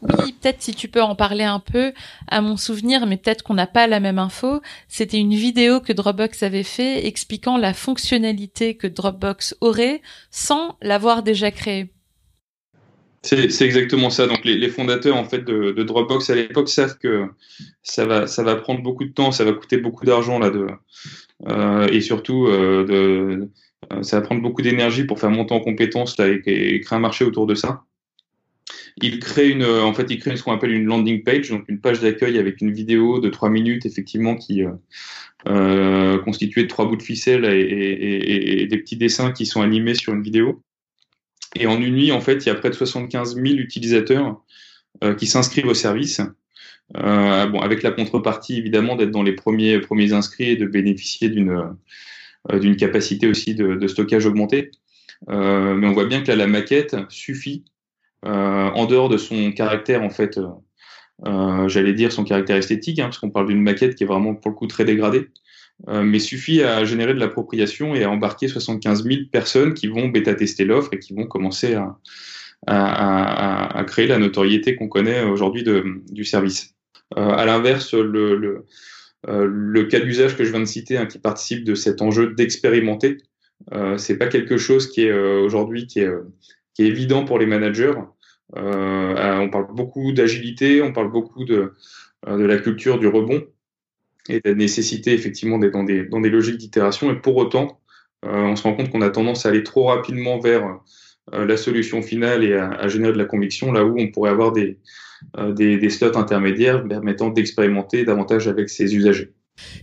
Oui, 0.01 0.35
peut-être 0.39 0.61
si 0.61 0.73
tu 0.73 0.87
peux 0.87 1.01
en 1.01 1.15
parler 1.15 1.43
un 1.43 1.59
peu 1.59 1.91
à 2.27 2.41
mon 2.41 2.55
souvenir, 2.55 3.07
mais 3.07 3.17
peut-être 3.17 3.41
qu'on 3.41 3.55
n'a 3.55 3.67
pas 3.67 3.87
la 3.87 3.99
même 3.99 4.19
info. 4.19 4.61
C'était 4.87 5.17
une 5.17 5.33
vidéo 5.33 5.81
que 5.81 5.91
Dropbox 5.91 6.43
avait 6.43 6.63
fait 6.63 7.07
expliquant 7.07 7.57
la 7.57 7.73
fonctionnalité 7.73 8.75
que 8.75 8.87
Dropbox 8.87 9.57
aurait 9.59 10.01
sans 10.29 10.77
l'avoir 10.81 11.23
déjà 11.23 11.51
créée. 11.51 11.89
C'est 13.23 13.65
exactement 13.65 14.09
ça. 14.09 14.27
Donc 14.27 14.45
les, 14.45 14.69
fondateurs 14.69 15.17
en 15.17 15.25
fait 15.25 15.43
de, 15.43 15.83
Dropbox 15.83 16.29
à 16.29 16.35
l'époque 16.35 16.69
savent 16.69 16.97
que 16.97 17.25
ça 17.83 18.05
va 18.05 18.55
prendre 18.55 18.81
beaucoup 18.81 19.05
de 19.05 19.11
temps, 19.11 19.31
ça 19.31 19.43
va 19.43 19.53
coûter 19.53 19.77
beaucoup 19.77 20.05
d'argent 20.05 20.39
là 20.39 20.49
de 20.49 20.67
euh, 21.47 21.87
et 21.87 22.01
surtout 22.01 22.47
euh, 22.47 23.47
euh, 23.91 24.03
ça 24.03 24.19
va 24.19 24.25
prendre 24.25 24.41
beaucoup 24.41 24.61
d'énergie 24.61 25.03
pour 25.03 25.19
faire 25.19 25.29
monter 25.29 25.53
en 25.53 25.59
compétences 25.59 26.17
et, 26.19 26.41
créer 26.41 26.83
un 26.91 26.99
marché 26.99 27.25
autour 27.25 27.47
de 27.47 27.55
ça. 27.55 27.83
Il 29.01 29.19
crée 29.19 29.49
une 29.49 29.65
en 29.65 29.93
fait 29.93 30.07
il 30.09 30.19
crée 30.19 30.35
ce 30.37 30.43
qu'on 30.43 30.53
appelle 30.53 30.71
une 30.71 30.85
landing 30.85 31.23
page, 31.23 31.49
donc 31.49 31.65
une 31.67 31.81
page 31.81 31.99
d'accueil 31.99 32.37
avec 32.37 32.61
une 32.61 32.71
vidéo 32.71 33.19
de 33.19 33.29
trois 33.29 33.49
minutes 33.49 33.85
effectivement 33.85 34.35
qui 34.35 34.63
euh, 35.47 36.17
constituée 36.19 36.63
de 36.63 36.67
trois 36.67 36.87
bouts 36.87 36.95
de 36.95 37.03
ficelle 37.03 37.45
et 37.45 38.67
des 38.67 38.77
petits 38.77 38.97
dessins 38.97 39.31
qui 39.31 39.45
sont 39.45 39.61
animés 39.61 39.93
sur 39.93 40.13
une 40.13 40.23
vidéo. 40.23 40.63
Et 41.55 41.67
en 41.67 41.81
une 41.81 41.95
nuit, 41.95 42.11
en 42.11 42.21
fait, 42.21 42.45
il 42.45 42.47
y 42.47 42.49
a 42.49 42.55
près 42.55 42.69
de 42.69 42.75
75 42.75 43.35
000 43.35 43.45
utilisateurs 43.47 44.41
euh, 45.03 45.15
qui 45.15 45.27
s'inscrivent 45.27 45.67
au 45.67 45.73
service. 45.73 46.21
Euh, 46.95 47.47
bon, 47.47 47.59
avec 47.59 47.83
la 47.83 47.91
contrepartie 47.91 48.57
évidemment 48.57 48.95
d'être 48.95 49.11
dans 49.11 49.23
les 49.23 49.33
premiers 49.33 49.77
premiers 49.79 50.13
inscrits 50.13 50.51
et 50.51 50.55
de 50.55 50.65
bénéficier 50.65 51.27
d'une 51.27 51.75
euh, 52.51 52.59
d'une 52.59 52.77
capacité 52.77 53.27
aussi 53.27 53.55
de, 53.55 53.75
de 53.75 53.87
stockage 53.87 54.25
augmentée. 54.25 54.71
Euh, 55.29 55.75
mais 55.75 55.87
on 55.87 55.93
voit 55.93 56.05
bien 56.05 56.21
que 56.21 56.27
là, 56.27 56.35
la 56.35 56.47
maquette 56.47 56.95
suffit 57.09 57.65
euh, 58.25 58.29
en 58.29 58.85
dehors 58.85 59.09
de 59.09 59.17
son 59.17 59.51
caractère 59.51 60.01
en 60.03 60.09
fait, 60.09 60.39
j'allais 61.67 61.93
dire 61.93 62.11
son 62.11 62.23
caractère 62.23 62.55
esthétique, 62.55 62.99
hein, 62.99 63.05
parce 63.05 63.17
qu'on 63.17 63.31
parle 63.31 63.47
d'une 63.47 63.61
maquette 63.61 63.95
qui 63.95 64.03
est 64.03 64.07
vraiment 64.07 64.35
pour 64.35 64.51
le 64.51 64.55
coup 64.55 64.67
très 64.67 64.85
dégradée. 64.85 65.27
Euh, 65.89 66.01
mais 66.01 66.17
suffit 66.17 66.63
à 66.63 66.83
générer 66.85 67.13
de 67.13 67.19
l'appropriation 67.19 67.93
et 67.93 68.03
à 68.03 68.09
embarquer 68.09 68.47
75 68.47 69.03
000 69.03 69.15
personnes 69.31 69.75
qui 69.75 69.87
vont 69.87 70.07
bêta-tester 70.07 70.65
l'offre 70.65 70.93
et 70.93 70.99
qui 70.99 71.13
vont 71.13 71.27
commencer 71.27 71.75
à, 71.75 71.99
à, 72.65 73.77
à, 73.77 73.83
créer 73.83 74.07
la 74.07 74.17
notoriété 74.17 74.75
qu'on 74.75 74.87
connaît 74.87 75.23
aujourd'hui 75.23 75.63
du 75.63 76.25
service. 76.25 76.73
Euh, 77.15 77.29
à 77.29 77.45
l'inverse, 77.45 77.93
le, 77.93 78.35
le, 78.35 78.65
euh, 79.27 79.47
le, 79.49 79.83
cas 79.85 79.99
d'usage 79.99 80.37
que 80.37 80.43
je 80.43 80.51
viens 80.51 80.59
de 80.59 80.65
citer, 80.65 80.97
hein, 80.97 81.05
qui 81.05 81.19
participe 81.19 81.63
de 81.63 81.75
cet 81.75 82.01
enjeu 82.01 82.33
d'expérimenter, 82.33 83.17
euh, 83.73 83.97
c'est 83.97 84.17
pas 84.17 84.27
quelque 84.27 84.57
chose 84.57 84.89
qui 84.89 85.01
est 85.01 85.11
euh, 85.11 85.41
aujourd'hui 85.41 85.87
qui 85.87 85.99
est, 85.99 86.11
qui 86.73 86.83
est 86.83 86.87
évident 86.87 87.25
pour 87.25 87.39
les 87.39 87.45
managers. 87.45 87.93
on 88.53 89.49
parle 89.51 89.67
beaucoup 89.73 90.11
d'agilité, 90.11 90.81
on 90.81 90.93
parle 90.93 91.11
beaucoup 91.11 91.45
de, 91.45 91.73
de 92.27 92.43
la 92.43 92.57
culture 92.57 92.99
du 92.99 93.07
rebond 93.07 93.43
et 94.29 94.41
la 94.43 94.53
nécessité 94.53 95.13
effectivement 95.13 95.57
d'être 95.57 95.73
dans 95.73 95.83
des, 95.83 96.05
dans 96.05 96.21
des 96.21 96.29
logiques 96.29 96.57
d'itération. 96.57 97.11
Et 97.11 97.15
pour 97.15 97.37
autant, 97.37 97.79
euh, 98.25 98.43
on 98.43 98.55
se 98.55 98.63
rend 98.63 98.73
compte 98.73 98.89
qu'on 98.89 99.01
a 99.01 99.09
tendance 99.09 99.45
à 99.45 99.49
aller 99.49 99.63
trop 99.63 99.85
rapidement 99.85 100.39
vers 100.39 100.79
euh, 101.33 101.45
la 101.45 101.57
solution 101.57 102.01
finale 102.01 102.43
et 102.43 102.53
à, 102.53 102.69
à, 102.69 102.87
générer 102.87 103.13
de 103.13 103.17
la 103.17 103.25
conviction, 103.25 103.71
là 103.71 103.83
où 103.85 103.97
on 103.99 104.11
pourrait 104.11 104.31
avoir 104.31 104.51
des, 104.51 104.79
euh, 105.37 105.51
des, 105.53 105.77
des 105.77 105.89
slots 105.89 106.17
intermédiaires 106.17 106.87
permettant 106.87 107.29
d'expérimenter 107.29 108.05
davantage 108.05 108.47
avec 108.47 108.69
ses 108.69 108.95
usagers. 108.95 109.33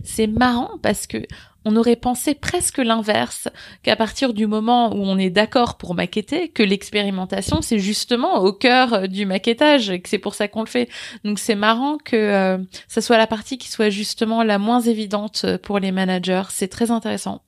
C'est 0.03 0.27
marrant 0.27 0.77
parce 0.81 1.05
que 1.07 1.17
on 1.65 1.75
aurait 1.75 1.95
pensé 1.95 2.35
presque 2.35 2.77
l'inverse, 2.77 3.49
qu'à 3.83 3.95
partir 3.95 4.33
du 4.33 4.45
moment 4.45 4.93
où 4.93 4.99
on 4.99 5.17
est 5.17 5.31
d'accord 5.31 5.77
pour 5.77 5.95
maqueter, 5.95 6.49
que 6.49 6.63
l'expérimentation 6.63 7.61
c'est 7.61 7.79
justement 7.79 8.39
au 8.43 8.53
cœur 8.53 8.93
euh, 8.93 9.07
du 9.07 9.25
maquettage 9.25 9.89
et 9.89 9.99
que 9.99 10.07
c'est 10.07 10.19
pour 10.19 10.35
ça 10.35 10.47
qu'on 10.47 10.61
le 10.61 10.69
fait. 10.69 10.89
Donc 11.23 11.39
c'est 11.39 11.55
marrant 11.55 11.97
que 11.97 12.15
euh, 12.15 12.57
ça 12.87 13.01
soit 13.01 13.17
la 13.17 13.27
partie 13.27 13.57
qui 13.57 13.69
soit 13.69 13.89
justement 13.89 14.43
la 14.43 14.59
moins 14.59 14.81
évidente 14.81 15.41
euh, 15.45 15.57
pour 15.57 15.79
les 15.79 15.91
managers. 15.91 16.43
C'est 16.49 16.67
très 16.67 16.91
intéressant. 16.91 17.41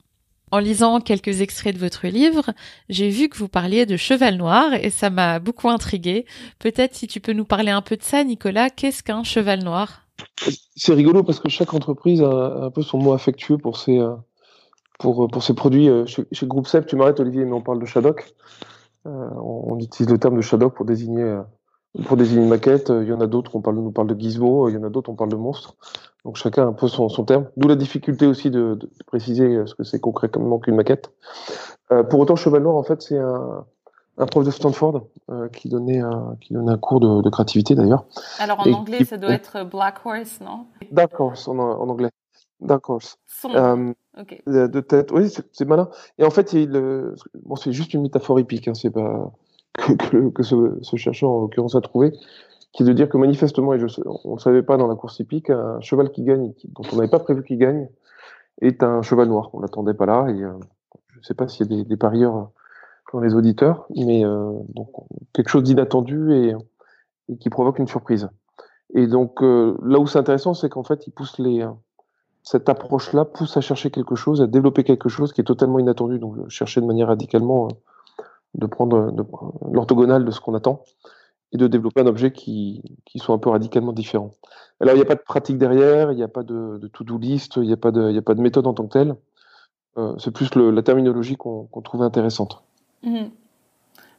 En 0.50 0.60
lisant 0.60 1.02
quelques 1.02 1.42
extraits 1.42 1.76
de 1.76 1.80
votre 1.80 2.08
livre, 2.08 2.54
j'ai 2.88 3.10
vu 3.10 3.28
que 3.28 3.38
vous 3.38 3.50
parliez 3.50 3.86
de 3.86 3.98
cheval 3.98 4.38
noir 4.38 4.74
et 4.74 4.90
ça 4.90 5.10
m'a 5.10 5.40
beaucoup 5.40 5.70
intrigué. 5.70 6.26
Peut-être 6.58 6.96
si 6.96 7.08
tu 7.08 7.20
peux 7.20 7.34
nous 7.34 7.44
parler 7.44 7.72
un 7.72 7.82
peu 7.82 7.98
de 7.98 8.04
ça, 8.04 8.24
Nicolas, 8.24 8.70
qu'est-ce 8.70 9.04
qu'un 9.04 9.24
cheval 9.24 9.64
noir? 9.64 10.07
C'est 10.76 10.94
rigolo 10.94 11.24
parce 11.24 11.40
que 11.40 11.50
chaque 11.50 11.74
entreprise 11.74 12.22
a 12.22 12.66
un 12.66 12.72
peu 12.72 12.82
son 12.82 12.98
mot 12.98 13.14
affectueux 13.14 13.58
pour 13.58 13.78
ses, 13.78 14.00
euh, 14.00 14.16
pour, 15.00 15.26
euh, 15.26 15.28
pour 15.28 15.44
produits. 15.56 15.90
Euh, 15.90 16.06
chez, 16.06 16.26
chez 16.32 16.48
Groupe 16.48 16.68
SEP, 16.68 16.86
tu 16.86 16.96
m'arrêtes 16.96 17.20
Olivier, 17.20 17.46
mais 17.46 17.54
on 17.54 17.62
parle 17.62 17.80
de 17.80 17.86
Shadok. 17.86 18.34
On, 19.06 19.80
utilise 19.80 20.12
le 20.12 20.18
terme 20.18 20.36
de 20.36 20.42
Shadok 20.42 20.76
pour 20.76 20.84
désigner, 20.84 21.40
pour 22.08 22.18
désigner 22.18 22.44
une 22.44 22.50
maquette. 22.50 22.90
Il 22.90 23.08
y 23.08 23.14
en 23.14 23.22
a 23.22 23.28
d'autres, 23.28 23.56
on 23.56 23.62
parle, 23.62 23.94
parle 23.94 24.10
de 24.10 24.20
Gizmo, 24.20 24.68
il 24.68 24.76
y 24.76 24.78
en 24.78 24.84
a 24.84 24.90
d'autres, 24.90 25.10
on 25.10 25.16
parle 25.16 25.30
de 25.30 25.38
monstre. 25.38 25.76
Donc 26.26 26.36
chacun 26.36 26.64
a 26.64 26.66
un 26.66 26.74
peu 26.74 26.90
son, 26.90 27.08
son 27.08 27.24
terme. 27.24 27.48
D'où 27.56 27.70
la 27.70 27.78
difficulté 27.78 28.26
aussi 28.26 28.50
de, 28.52 28.78
préciser 29.06 29.62
ce 29.66 29.76
que 29.76 29.86
c'est 29.86 30.02
concrètement 30.02 30.60
qu'une 30.60 30.76
maquette. 30.76 31.14
Pour 32.10 32.20
autant, 32.20 32.36
Cheval 32.36 32.64
Noir, 32.64 32.76
en 32.76 32.84
fait, 32.84 33.02
c'est 33.02 33.18
un, 33.18 33.66
un 34.18 34.26
prof 34.26 34.44
de 34.46 34.52
Stanford 34.52 35.04
euh, 35.30 35.48
qui 35.50 35.70
donnait 35.70 36.00
un, 36.00 36.36
qui 36.42 36.54
donnait 36.54 36.72
un 36.72 36.78
cours 36.78 37.00
de, 37.00 37.22
de 37.22 37.30
créativité 37.30 37.76
d'ailleurs. 37.76 38.06
Alors 38.40 38.60
en 38.62 38.66
Et 38.66 38.74
anglais, 38.74 38.98
qui- 39.00 39.06
ça 39.06 39.18
doit 39.18 39.32
être 39.32 39.64
Black 39.64 40.00
Horse, 40.06 40.40
non? 40.42 40.66
Dark 40.92 41.20
Horse 41.20 41.48
en, 41.48 41.58
en 41.60 41.88
anglais. 41.90 42.10
Dark 42.60 42.90
Horse. 42.90 43.18
Euh, 43.46 43.94
ok. 44.20 44.42
de 44.48 44.80
tête, 44.80 45.12
oui, 45.12 45.30
c'est 45.52 45.66
malin. 45.66 45.90
Et 46.18 46.24
en 46.26 46.32
fait, 46.32 46.54
il, 46.54 46.76
euh, 46.76 47.14
bon, 47.46 47.56
c'est 47.56 47.72
juste 47.72 47.94
une 47.94 48.02
métaphore 48.02 48.40
épique, 48.40 48.68
hein, 48.68 48.74
c'est 48.74 48.90
pas 48.90 49.32
que, 49.78 49.94
que, 49.94 50.30
que 50.30 50.42
ce, 50.44 50.80
ce 50.82 50.96
chercheur 50.96 51.30
en 51.30 51.42
l'occurrence 51.42 51.76
a 51.76 51.82
trouvé, 51.82 52.12
qui 52.74 52.82
est 52.82 52.86
de 52.88 52.94
dire 52.94 53.10
que 53.10 53.18
manifestement, 53.18 53.76
et 53.76 53.80
je, 53.80 53.86
on 54.26 54.34
ne 54.34 54.40
savait 54.40 54.64
pas 54.64 54.78
dans 54.78 54.88
la 54.88 54.96
course 54.96 55.20
hippique, 55.20 55.52
un 55.52 55.80
cheval 55.82 56.10
qui 56.12 56.24
gagne, 56.24 56.54
dont 56.76 56.82
on 56.92 56.96
n'avait 56.96 57.08
pas 57.10 57.20
prévu 57.20 57.44
qu'il 57.44 57.60
gagne, 57.60 57.88
est 58.62 58.82
un 58.82 59.04
cheval 59.04 59.28
noir. 59.28 59.52
On 59.54 59.60
l'attendait 59.60 59.94
pas 59.94 60.08
là, 60.08 60.26
et 60.30 60.42
euh, 60.44 60.54
je 61.10 61.20
ne 61.20 61.24
sais 61.24 61.36
pas 61.36 61.48
s'il 61.48 61.72
y 61.72 61.74
a 61.74 61.78
des, 61.78 61.84
des 61.88 61.98
parieurs 61.98 62.50
dans 63.14 63.20
les 63.20 63.34
auditeurs, 63.34 63.86
mais 63.96 64.26
euh, 64.26 64.52
donc 64.76 64.90
quelque 65.34 65.50
chose 65.50 65.64
d'inattendu 65.64 66.34
et, 66.34 66.56
et 67.30 67.38
qui 67.38 67.50
provoque 67.50 67.80
une 67.80 67.88
surprise. 67.88 68.30
Et 68.94 69.08
donc 69.08 69.42
euh, 69.42 69.78
là 69.84 70.00
où 70.00 70.08
c'est 70.08 70.20
intéressant, 70.20 70.54
c'est 70.54 70.70
qu'en 70.70 70.84
fait, 70.84 71.08
il 71.08 71.12
pousse 71.12 71.38
les 71.40 71.66
cette 72.44 72.70
approche-là 72.70 73.26
pousse 73.26 73.58
à 73.58 73.62
chercher 73.62 73.92
quelque 73.92 74.16
chose, 74.16 74.42
à 74.42 74.48
développer 74.48 74.86
quelque 74.86 75.10
chose 75.10 75.34
qui 75.34 75.42
est 75.42 75.44
totalement 75.44 75.80
inattendu. 75.80 76.18
Donc, 76.18 76.38
euh, 76.38 76.48
chercher 76.48 76.80
de 76.80 76.86
manière 76.86 77.08
radicalement 77.08 77.68
euh, 77.68 78.24
de 78.54 78.66
prendre 78.68 79.14
l'orthogonale 79.70 80.24
de 80.24 80.32
ce 80.32 80.40
qu'on 80.40 80.54
attend 80.54 80.82
et 81.52 81.58
de 81.58 81.68
développer 81.68 82.00
un 82.00 82.08
objet 82.08 82.32
qui, 82.32 82.82
qui 83.06 83.20
soit 83.20 83.36
un 83.36 83.38
peu 83.38 83.50
radicalement 83.50 83.92
différent. 83.92 84.32
Alors, 84.80 84.94
il 84.96 84.98
n'y 84.98 85.04
a 85.04 85.06
pas 85.06 85.16
de 85.16 85.22
pratique 85.22 85.58
derrière, 85.58 86.14
il 86.14 86.16
n'y 86.16 86.24
a 86.24 86.30
pas 86.30 86.44
de, 86.44 86.78
de 86.78 86.88
to-do 86.88 87.18
list, 87.18 87.58
il 87.58 87.64
n'y 87.64 87.74
a, 87.74 87.78
pas 87.78 87.92
de- 87.92 88.12
il 88.12 88.18
a 88.18 88.22
pas 88.22 88.34
de 88.34 88.42
méthode 88.42 88.66
en 88.66 88.74
tant 88.74 88.88
que 88.88 88.94
telle. 88.94 89.16
Euh, 89.98 90.16
c'est 90.18 90.32
plus 90.32 90.56
le, 90.56 90.72
la 90.72 90.84
terminologie 90.84 91.36
qu'on 91.36 91.66
qu'on 91.66 91.82
trouve 91.82 92.02
intéressante. 92.02 92.64
Mhm. 93.08 93.30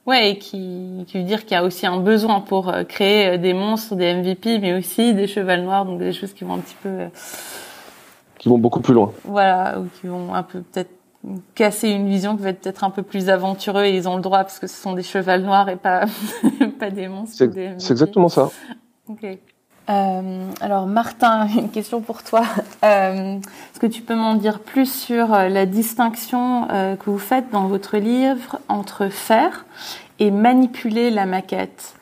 Ouais, 0.07 0.31
et 0.31 0.39
qui, 0.39 1.05
qui 1.07 1.19
veut 1.19 1.25
dire 1.25 1.43
qu'il 1.43 1.53
y 1.53 1.57
a 1.57 1.65
aussi 1.65 1.87
un 1.87 2.01
besoin 2.01 2.41
pour 2.41 2.71
euh, 2.71 2.83
créer 2.85 3.35
euh, 3.35 3.37
des 3.37 3.53
monstres, 3.53 3.95
des 3.95 4.15
MVP, 4.15 4.59
mais 4.59 4.73
aussi 4.73 5.13
des 5.13 5.27
chevals 5.27 5.63
noirs, 5.63 5.85
donc 5.85 5.99
des 5.99 6.15
choses 6.15 6.33
qui 6.33 6.45
vont 6.45 6.55
un 6.55 6.61
petit 6.61 6.77
peu, 6.83 6.89
euh, 6.89 7.09
qui 8.39 8.49
vont 8.49 8.57
beaucoup 8.57 8.81
plus 8.81 8.95
loin. 8.95 9.13
voilà, 9.25 9.79
ou 9.79 9.87
qui 10.01 10.07
vont 10.07 10.33
un 10.33 10.43
peu 10.43 10.63
peut-être 10.63 10.91
casser 11.55 11.91
une 11.91 12.09
vision 12.09 12.37
qui 12.37 12.43
va 12.43 12.51
être 12.51 12.61
peut-être 12.61 12.85
un 12.85 12.91
peu 12.91 13.03
plus 13.03 13.29
aventureux 13.29 13.85
et 13.85 13.95
ils 13.95 14.09
ont 14.09 14.17
le 14.17 14.23
droit 14.23 14.39
parce 14.39 14.59
que 14.59 14.67
ce 14.67 14.81
sont 14.81 14.95
des 14.95 15.03
chevals 15.03 15.43
noirs 15.43 15.69
et 15.69 15.77
pas 15.77 16.07
pas 16.79 16.91
des 16.91 17.09
monstres. 17.09 17.37
C'est 17.37 17.91
exactement 17.91 18.31
ça. 18.31 18.51
Ok. 19.09 19.27
Euh, 19.89 20.51
alors 20.61 20.87
Martin, 20.87 21.47
une 21.59 21.71
question 21.71 22.01
pour 22.01 22.23
toi. 22.23 22.45
Euh, 22.85 23.39
Est-ce 23.39 23.81
que 23.81 23.87
tu 23.87 24.03
peux 24.03 24.15
m'en 24.15 24.35
dire 24.35 24.61
plus 24.61 24.91
sur 24.91 25.33
euh, 25.33 25.49
la 25.49 25.67
distinction 25.67 26.67
que 26.69 27.11
vous 27.11 27.19
faites 27.19 27.51
dans 27.51 27.67
votre 27.67 27.97
livre 27.97 28.61
entre 28.69 29.09
faire 29.09 29.67
et 30.19 30.31
manipuler 30.31 31.11
la 31.11 31.27
maquette? 31.27 31.95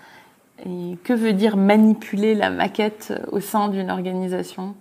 Et 0.65 0.97
que 1.05 1.13
veut 1.13 1.33
dire 1.33 1.57
manipuler 1.57 2.35
la 2.35 2.51
maquette 2.51 3.13
au 3.31 3.41
sein 3.41 3.69
d'une 3.69 3.91
organisation? 3.91 4.75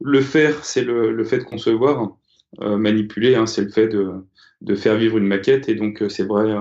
Le 0.00 0.20
faire, 0.20 0.64
c'est 0.64 0.82
le, 0.82 1.24
fait 1.24 1.38
de 1.38 1.44
concevoir. 1.44 2.16
Manipuler, 2.60 3.36
hein, 3.36 3.46
c'est 3.46 3.62
le 3.62 3.70
fait 3.70 3.88
de, 3.88 4.26
de, 4.62 4.74
faire 4.74 4.96
vivre 4.96 5.18
une 5.18 5.26
maquette. 5.26 5.68
Et 5.68 5.74
donc, 5.74 6.02
c'est 6.08 6.22
vrai 6.22 6.54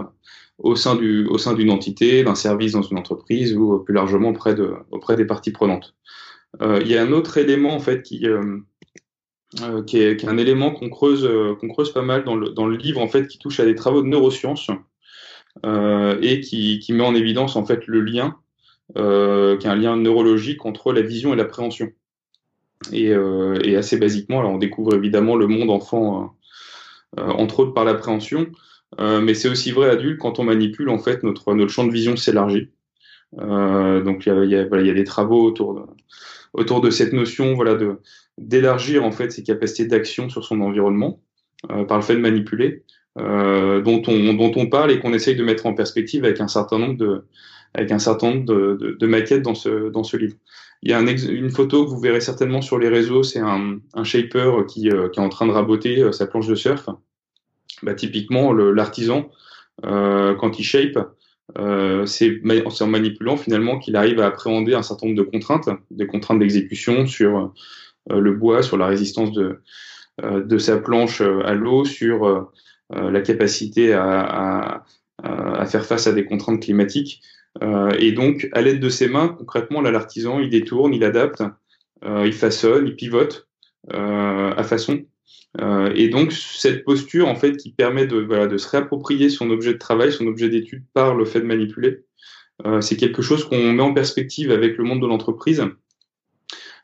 au 0.60 0.76
sein 0.76 0.96
du 0.96 1.26
au 1.28 1.38
sein 1.38 1.54
d'une 1.54 1.72
entité, 1.72 2.24
d'un 2.24 2.36
service 2.36 2.74
dans 2.74 2.82
une 2.82 2.98
entreprise 2.98 3.56
ou 3.56 3.80
plus 3.80 3.94
largement 3.94 4.30
auprès 4.30 4.56
de 4.56 4.74
auprès 4.92 5.16
des 5.16 5.26
parties 5.26 5.52
prenantes. 5.52 5.96
Euh, 6.62 6.80
il 6.82 6.88
y 6.88 6.98
a 6.98 7.02
un 7.02 7.12
autre 7.12 7.38
élément 7.38 7.74
en 7.74 7.80
fait 7.80 8.02
qui 8.02 8.28
euh, 8.28 8.58
euh, 9.62 9.84
qui, 9.84 10.00
est, 10.02 10.18
qui, 10.18 10.26
est, 10.26 10.30
un 10.30 10.38
élément 10.38 10.72
qu'on 10.72 10.90
creuse 10.90 11.28
qu'on 11.60 11.70
creuse 11.70 11.94
pas 11.94 12.02
mal 12.02 12.24
dans 12.24 12.36
le 12.36 12.50
dans 12.50 12.68
le 12.68 12.76
livre 12.76 13.02
en 13.02 13.08
fait 13.08 13.28
qui 13.28 13.40
touche 13.40 13.60
à 13.60 13.66
des 13.66 13.76
travaux 13.76 14.02
de 14.02 14.08
neurosciences 14.08 14.70
et 15.64 16.40
qui 16.42 16.80
qui 16.80 16.94
met 16.94 17.04
en 17.04 17.16
évidence 17.16 17.56
en 17.56 17.66
fait 17.66 17.88
le 17.88 18.02
lien 18.02 18.36
qui 18.96 19.00
est 19.00 19.70
un 19.70 19.76
lien 19.76 19.96
neurologique 19.96 20.66
entre 20.66 20.94
la 20.94 21.02
vision 21.02 21.34
et 21.34 21.36
l'appréhension. 21.36 21.92
Et, 22.94 23.08
et 23.08 23.76
assez 23.76 23.98
basiquement, 23.98 24.40
alors 24.40 24.52
on 24.52 24.58
découvre 24.58 24.96
évidemment 24.96 25.36
le 25.36 25.48
monde 25.48 25.70
enfant 25.70 26.34
entre 27.18 27.60
autres 27.60 27.74
par 27.74 27.84
l'appréhension, 27.84 28.48
euh, 29.00 29.22
mais 29.22 29.34
c'est 29.34 29.50
aussi 29.50 29.72
vrai 29.72 29.90
adulte 29.90 30.20
quand 30.20 30.40
on 30.40 30.44
manipule 30.44 30.90
en 30.90 31.00
fait 31.00 31.24
notre 31.24 31.54
notre 31.54 31.72
champ 31.72 31.86
de 31.86 31.92
vision 31.92 32.16
s'élargit. 32.16 32.70
Euh, 33.40 34.02
donc 34.02 34.26
il 34.26 34.30
y 34.30 34.32
a, 34.32 34.44
y, 34.46 34.56
a, 34.56 34.66
voilà, 34.68 34.84
y 34.84 34.90
a 34.90 34.94
des 34.94 35.04
travaux 35.04 35.44
autour 35.44 35.76
de, 35.76 35.82
autour 36.54 36.82
de 36.82 36.90
cette 36.90 37.14
notion 37.14 37.54
voilà 37.54 37.76
de 37.76 38.00
d'élargir 38.40 39.04
en 39.04 39.12
fait 39.12 39.32
ses 39.32 39.44
capacités 39.44 39.86
d'action 39.86 40.30
sur 40.30 40.44
son 40.44 40.62
environnement 40.62 41.22
euh, 41.72 41.84
par 41.84 41.98
le 41.98 42.04
fait 42.04 42.16
de 42.16 42.22
manipuler, 42.22 42.86
euh, 43.18 43.82
dont 43.82 44.02
on 44.08 44.34
dont 44.34 44.52
on 44.56 44.68
parle 44.68 44.92
et 44.92 45.00
qu'on 45.00 45.14
essaye 45.14 45.36
de 45.36 45.44
mettre 45.44 45.66
en 45.66 45.74
perspective 45.74 46.24
avec 46.24 46.40
un 46.40 46.48
certain 46.48 46.80
nombre 46.80 46.98
de 46.98 47.26
avec 47.74 47.92
un 47.92 48.00
certain 48.00 48.32
nombre 48.32 48.46
de, 48.46 48.98
de, 48.98 49.08
maquettes 49.08 49.42
dans 49.42 49.56
ce 49.56 49.90
dans 49.90 50.04
ce 50.04 50.16
livre. 50.18 50.36
Il 50.84 50.90
y 50.90 50.94
a 50.94 51.00
un 51.00 51.06
une 51.06 51.50
photo 51.50 51.84
que 51.84 51.90
vous 51.90 52.00
verrez 52.00 52.22
certainement 52.22 52.62
sur 52.62 52.80
les 52.80 52.88
réseaux, 52.88 53.24
c'est 53.24 53.40
un, 53.40 53.80
un 53.94 54.04
shaper 54.06 54.66
qui, 54.68 54.90
euh, 54.90 55.10
qui 55.10 55.20
est 55.20 55.24
en 55.24 55.30
train 55.30 55.48
de 55.48 55.52
raboter 55.52 56.12
sa 56.14 56.26
planche 56.28 56.48
de 56.48 56.56
surf 56.56 56.90
bah, 57.84 57.94
typiquement 57.94 58.54
l'artisan 58.54 59.30
euh, 59.86 60.36
quand 60.36 60.60
il 60.60 60.64
shape, 60.64 60.98
euh, 61.58 62.06
c'est 62.06 62.42
en 62.82 62.88
manipulant 62.88 63.38
finalement 63.38 63.80
qu'il 63.80 63.96
arrive 63.96 64.20
à 64.20 64.28
appréhender 64.28 64.76
un 64.76 64.84
certain 64.84 65.08
nombre 65.08 65.18
de 65.18 65.24
contraintes, 65.24 65.70
des 65.90 66.08
contraintes 66.08 66.40
d'exécution 66.40 67.08
sur 67.08 67.54
euh, 68.12 68.20
le 68.20 68.34
bois, 68.34 68.62
sur 68.62 68.78
la 68.78 68.88
résistance 68.88 69.32
de, 69.32 69.62
euh, 70.24 70.44
de 70.44 70.58
sa 70.58 70.78
planche 70.78 71.22
euh, 71.22 71.46
à 71.46 71.54
l'eau, 71.54 71.86
sur 71.86 72.26
euh, 72.26 72.44
la 72.92 73.22
capacité 73.22 73.94
à, 73.94 74.04
à, 74.04 74.86
à, 75.24 75.66
faire 75.66 75.86
face 75.86 76.08
à 76.08 76.14
des 76.14 76.26
contraintes 76.26 76.62
climatiques. 76.62 77.22
et 78.00 78.12
donc, 78.14 78.50
à 78.54 78.62
l'aide 78.62 78.80
de 78.80 78.90
ses 78.90 79.08
mains, 79.08 79.28
concrètement, 79.28 79.82
là, 79.82 79.92
l'artisan, 79.92 80.40
il 80.40 80.50
détourne, 80.50 80.94
il 80.94 81.04
adapte, 81.04 81.44
il 82.04 82.34
façonne, 82.34 82.88
il 82.88 82.96
pivote 82.96 83.48
à 83.92 84.64
façon 84.64 85.06
euh, 85.60 85.92
et 85.96 86.10
donc 86.10 86.32
cette 86.32 86.84
posture 86.86 87.28
en 87.28 87.36
fait 87.36 87.58
qui 87.58 87.72
permet 87.72 88.06
de, 88.06 88.20
voilà, 88.20 88.48
de 88.48 88.58
se 88.58 88.70
réapproprier 88.70 89.30
son 89.30 89.50
objet 89.50 89.74
de 89.74 89.80
travail, 89.80 90.12
son 90.12 90.28
objet 90.28 90.50
d'étude 90.50 90.84
par 90.94 91.16
le 91.16 91.26
fait 91.26 91.40
de 91.40 91.46
manipuler, 91.46 92.04
euh, 92.66 92.82
c'est 92.82 92.98
quelque 92.98 93.22
chose 93.22 93.46
qu'on 93.46 93.74
met 93.74 93.82
en 93.82 93.94
perspective 93.94 94.52
avec 94.52 94.78
le 94.78 94.84
monde 94.84 95.02
de 95.02 95.08
l'entreprise, 95.08 95.66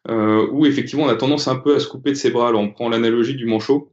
euh, 0.10 0.48
où 0.52 0.66
effectivement 0.66 1.06
on 1.06 1.10
a 1.10 1.16
tendance 1.16 1.48
un 1.48 1.58
peu 1.58 1.76
à 1.76 1.80
se 1.80 1.88
couper 1.88 2.12
de 2.12 2.16
ses 2.16 2.32
bras. 2.32 2.48
Alors 2.48 2.62
on 2.62 2.72
prend 2.72 2.90
l'analogie 2.90 3.36
du 3.36 3.46
manchot 3.46 3.92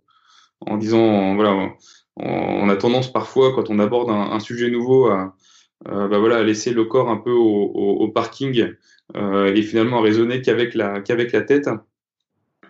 en 0.60 0.78
disant 0.78 1.34
voilà, 1.34 1.74
on, 2.16 2.68
a 2.68 2.76
tendance 2.76 3.12
parfois 3.12 3.54
quand 3.54 3.68
on 3.68 3.78
aborde 3.78 4.10
un, 4.10 4.38
sujet 4.40 4.70
nouveau 4.70 5.08
à, 5.08 5.34
bah 5.84 6.18
voilà, 6.18 6.36
à 6.36 6.42
laisser 6.44 6.72
le 6.72 6.84
corps 6.84 7.10
un 7.10 7.16
peu 7.16 7.32
au, 7.32 8.08
parking 8.08 8.68
et 9.16 9.62
finalement 9.62 9.98
à 9.98 10.02
raisonner 10.02 10.40
qu'avec 10.40 10.74
la 10.74 11.00
qu'avec 11.00 11.32
la 11.32 11.42
tête. 11.42 11.68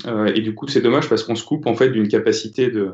Euh, 0.07 0.33
et 0.35 0.41
du 0.41 0.55
coup, 0.55 0.69
c'est 0.69 0.81
dommage 0.81 1.09
parce 1.09 1.25
qu'on 1.25 1.37
se 1.37 1.45
coupe 1.45 1.67
en 1.67 1.75
fait 1.75 1.91
d'une 1.91 2.09
capacité 2.09 2.71
de 2.71 2.93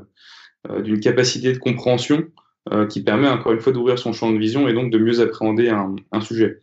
euh, 0.68 0.82
d'une 0.82 1.00
capacité 1.00 1.52
de 1.52 1.58
compréhension 1.58 2.24
euh, 2.72 2.87
qui 2.87 3.02
permet 3.02 3.28
encore 3.28 3.52
une 3.52 3.61
fois 3.61 3.72
d'ouvrir 3.72 3.98
son 3.98 4.12
champ 4.12 4.30
de 4.30 4.38
vision 4.38 4.68
et 4.68 4.72
donc 4.72 4.90
de 4.90 4.98
mieux 4.98 5.20
appréhender 5.20 5.68
un, 5.68 6.20
sujet. 6.20 6.61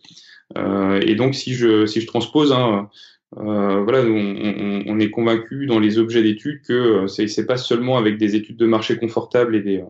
et 0.56 1.16
donc, 1.16 1.36
si 1.36 1.54
je 1.54 1.86
si 1.86 2.02
je 2.02 2.08
transpose, 2.08 2.52
hein, 2.52 2.90
voilà, 3.32 4.02
on, 4.02 5.00
est 5.00 5.10
convaincu 5.10 5.66
dans 5.66 5.80
les 5.80 5.98
objets 5.98 6.24
d'études 6.24 6.62
que 6.62 7.08
c'est 7.08 7.28
c'est 7.28 7.46
pas 7.46 7.58
seulement 7.58 7.98
avec 7.98 8.18
des 8.18 8.36
études 8.36 8.58
de 8.58 8.66
marché 8.66 8.98
confortables 8.98 9.56
et 9.56 9.62
des 9.62 9.84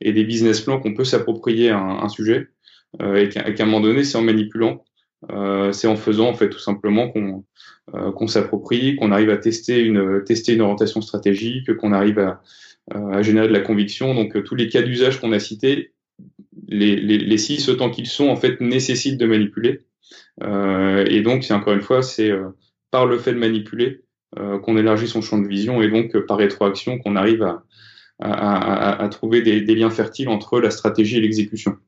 et 0.00 0.12
des 0.12 0.24
business 0.24 0.60
plans 0.60 0.80
qu'on 0.80 0.94
peut 0.94 1.04
s'approprier 1.04 1.70
un, 1.70 2.00
un, 2.02 2.08
sujet, 2.08 2.48
euh, 3.02 3.16
et 3.16 3.28
qu'à 3.28 3.62
un 3.62 3.66
moment 3.66 3.80
donné, 3.80 4.04
c'est 4.04 4.18
en 4.18 4.22
manipulant, 4.22 4.84
euh, 5.30 5.72
c'est 5.72 5.88
en 5.88 5.96
faisant 5.96 6.28
en 6.28 6.34
fait 6.34 6.50
tout 6.50 6.58
simplement 6.58 7.08
qu'on 7.08 7.44
euh, 7.94 8.26
s'approprie, 8.26 8.96
qu'on 8.96 9.12
arrive 9.12 9.30
à 9.30 9.38
tester 9.38 9.80
une, 9.80 9.98
orientation 10.60 11.00
stratégique, 11.00 11.74
qu'on 11.76 11.92
arrive 11.92 12.18
à, 12.18 12.42
euh, 12.94 13.22
générer 13.22 13.48
de 13.48 13.52
la 13.52 13.60
conviction. 13.60 14.14
Donc 14.14 14.42
tous 14.44 14.54
les 14.54 14.68
cas 14.68 14.82
d'usage 14.82 15.20
qu'on 15.20 15.32
a 15.32 15.38
cités, 15.38 15.92
les, 16.68 17.38
six 17.38 17.68
autant 17.68 17.90
qu'ils 17.90 18.06
sont 18.06 18.28
en 18.28 18.36
fait 18.36 18.60
nécessitent 18.60 19.18
de 19.18 19.26
manipuler. 19.26 19.80
Et 20.42 21.22
donc 21.22 21.44
c'est 21.44 21.54
encore 21.54 21.72
une 21.72 21.80
fois 21.80 22.02
c'est 22.02 22.30
par 22.90 23.06
le 23.06 23.18
fait 23.18 23.32
de 23.32 23.38
manipuler 23.38 24.02
qu'on 24.34 24.76
élargit 24.76 25.08
son 25.08 25.22
champ 25.22 25.38
de 25.38 25.48
vision 25.48 25.80
et 25.80 25.88
donc 25.88 26.18
par 26.26 26.36
rétroaction 26.36 26.98
qu'on 26.98 27.16
arrive 27.16 27.46
à, 28.20 29.08
trouver 29.10 29.40
des, 29.42 29.74
liens 29.74 29.90
fertiles 29.90 30.28
entre 30.28 30.60
la 30.60 30.70
stratégie 30.70 31.16
et 31.16 31.20
l'exécution. 31.20 31.78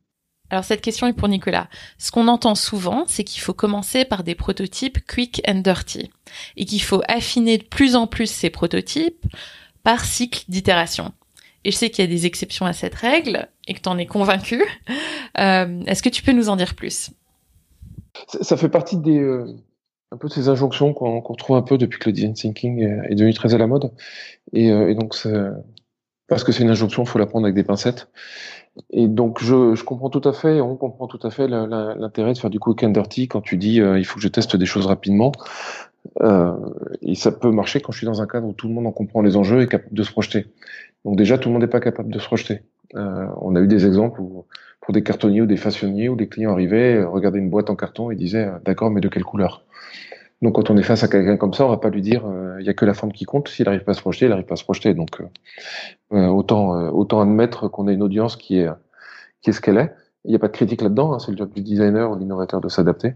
Alors 0.50 0.64
cette 0.64 0.80
question 0.80 1.06
est 1.06 1.12
pour 1.12 1.28
Nicolas. 1.28 1.68
Ce 1.98 2.10
qu'on 2.10 2.28
entend 2.28 2.54
souvent, 2.54 3.04
c'est 3.06 3.24
qu'il 3.24 3.40
faut 3.42 3.54
commencer 3.54 4.04
par 4.04 4.24
des 4.24 4.34
prototypes 4.34 4.98
quick 5.06 5.42
and 5.46 5.56
dirty 5.56 6.10
et 6.56 6.64
qu'il 6.64 6.82
faut 6.82 7.02
affiner 7.08 7.58
de 7.58 7.64
plus 7.64 7.96
en 7.96 8.06
plus 8.06 8.30
ces 8.30 8.50
prototypes 8.50 9.26
par 9.82 10.04
cycle 10.04 10.44
d'itération. 10.48 11.12
Et 11.64 11.70
je 11.70 11.76
sais 11.76 11.90
qu'il 11.90 12.04
y 12.04 12.08
a 12.08 12.10
des 12.10 12.24
exceptions 12.26 12.66
à 12.66 12.72
cette 12.72 12.94
règle 12.94 13.48
et 13.66 13.74
que 13.74 13.80
tu 13.80 13.88
en 13.88 13.98
es 13.98 14.06
convaincu. 14.06 14.62
Euh, 15.38 15.82
Est-ce 15.86 16.02
que 16.02 16.08
tu 16.08 16.22
peux 16.22 16.32
nous 16.32 16.48
en 16.48 16.56
dire 16.56 16.74
plus? 16.74 17.10
Ça, 18.40 18.56
fait 18.56 18.70
partie 18.70 18.96
des 18.96 19.20
euh, 19.20 19.46
un 20.10 20.16
peu 20.16 20.26
de 20.26 20.32
ces 20.32 20.48
injonctions 20.48 20.94
qu'on 20.94 21.20
qu 21.20 21.30
retrouve 21.30 21.56
un 21.56 21.62
peu 21.62 21.78
depuis 21.78 22.00
que 22.00 22.08
le 22.08 22.12
design 22.12 22.32
thinking 22.32 22.80
est, 22.80 23.12
est 23.12 23.14
devenu 23.14 23.34
très 23.34 23.54
à 23.54 23.58
la 23.58 23.68
mode. 23.68 23.92
Et, 24.52 24.72
euh, 24.72 24.90
et 24.90 24.94
donc 24.94 25.14
parce 26.28 26.44
que 26.44 26.52
c'est 26.52 26.62
une 26.62 26.70
injonction, 26.70 27.02
il 27.02 27.08
faut 27.08 27.18
la 27.18 27.26
prendre 27.26 27.46
avec 27.46 27.54
des 27.54 27.64
pincettes. 27.64 28.08
Et 28.90 29.08
donc, 29.08 29.42
je, 29.42 29.74
je, 29.74 29.82
comprends 29.82 30.10
tout 30.10 30.26
à 30.28 30.32
fait, 30.32 30.60
on 30.60 30.76
comprend 30.76 31.08
tout 31.08 31.18
à 31.22 31.30
fait 31.30 31.48
l'intérêt 31.48 32.32
de 32.32 32.38
faire 32.38 32.50
du 32.50 32.60
quick 32.60 32.84
and 32.84 32.90
dirty 32.90 33.26
quand 33.26 33.40
tu 33.40 33.56
dis 33.56 33.80
euh, 33.80 33.98
il 33.98 34.04
faut 34.04 34.16
que 34.16 34.22
je 34.22 34.28
teste 34.28 34.54
des 34.54 34.66
choses 34.66 34.86
rapidement. 34.86 35.32
Euh, 36.20 36.52
et 37.02 37.14
ça 37.14 37.32
peut 37.32 37.50
marcher 37.50 37.80
quand 37.80 37.92
je 37.92 37.98
suis 37.98 38.06
dans 38.06 38.22
un 38.22 38.26
cadre 38.26 38.46
où 38.46 38.52
tout 38.52 38.68
le 38.68 38.74
monde 38.74 38.86
en 38.86 38.92
comprend 38.92 39.22
les 39.22 39.36
enjeux 39.36 39.60
et 39.60 39.64
est 39.64 39.68
capable 39.68 39.94
de 39.94 40.02
se 40.02 40.12
projeter. 40.12 40.46
Donc 41.04 41.16
déjà, 41.16 41.38
tout 41.38 41.48
le 41.48 41.54
monde 41.54 41.62
n'est 41.62 41.68
pas 41.68 41.80
capable 41.80 42.12
de 42.12 42.18
se 42.18 42.26
projeter. 42.26 42.62
Euh, 42.94 43.26
on 43.40 43.56
a 43.56 43.60
eu 43.60 43.66
des 43.66 43.86
exemples 43.86 44.20
où, 44.20 44.46
pour 44.80 44.94
des 44.94 45.02
cartonniers 45.02 45.42
ou 45.42 45.46
des 45.46 45.56
façonniers 45.56 46.08
où 46.08 46.16
des 46.16 46.28
clients 46.28 46.52
arrivaient, 46.52 47.02
regardaient 47.02 47.38
une 47.38 47.50
boîte 47.50 47.70
en 47.70 47.76
carton 47.76 48.10
et 48.10 48.16
disaient 48.16 48.46
euh, 48.46 48.58
d'accord, 48.64 48.90
mais 48.90 49.00
de 49.00 49.08
quelle 49.08 49.24
couleur? 49.24 49.64
Donc 50.40 50.54
quand 50.54 50.70
on 50.70 50.76
est 50.76 50.82
face 50.82 51.02
à 51.02 51.08
quelqu'un 51.08 51.36
comme 51.36 51.52
ça, 51.52 51.66
on 51.66 51.68
va 51.68 51.78
pas 51.78 51.90
lui 51.90 52.00
dire 52.00 52.22
il 52.24 52.60
euh, 52.60 52.62
y 52.62 52.68
a 52.68 52.74
que 52.74 52.84
la 52.84 52.94
forme 52.94 53.12
qui 53.12 53.24
compte. 53.24 53.48
S'il 53.48 53.64
n'arrive 53.64 53.82
pas 53.82 53.92
à 53.92 53.94
se 53.94 54.00
projeter, 54.00 54.26
il 54.26 54.28
n'arrive 54.28 54.44
pas 54.44 54.54
à 54.54 54.56
se 54.56 54.64
projeter. 54.64 54.94
Donc 54.94 55.20
euh, 55.20 55.24
euh, 56.12 56.26
autant 56.28 56.90
autant 56.90 57.20
admettre 57.20 57.68
qu'on 57.68 57.88
a 57.88 57.92
une 57.92 58.02
audience 58.02 58.36
qui 58.36 58.60
est 58.60 58.68
qui 59.42 59.50
est 59.50 59.52
ce 59.52 59.60
qu'elle 59.60 59.78
est. 59.78 59.92
Il 60.24 60.30
n'y 60.30 60.36
a 60.36 60.38
pas 60.38 60.48
de 60.48 60.52
critique 60.52 60.82
là-dedans. 60.82 61.12
Hein, 61.12 61.18
c'est 61.18 61.32
le 61.32 61.36
job 61.36 61.52
du 61.52 61.62
designer 61.62 62.10
ou 62.10 62.14
de 62.14 62.20
l'innovateur 62.20 62.60
de 62.60 62.68
s'adapter. 62.68 63.14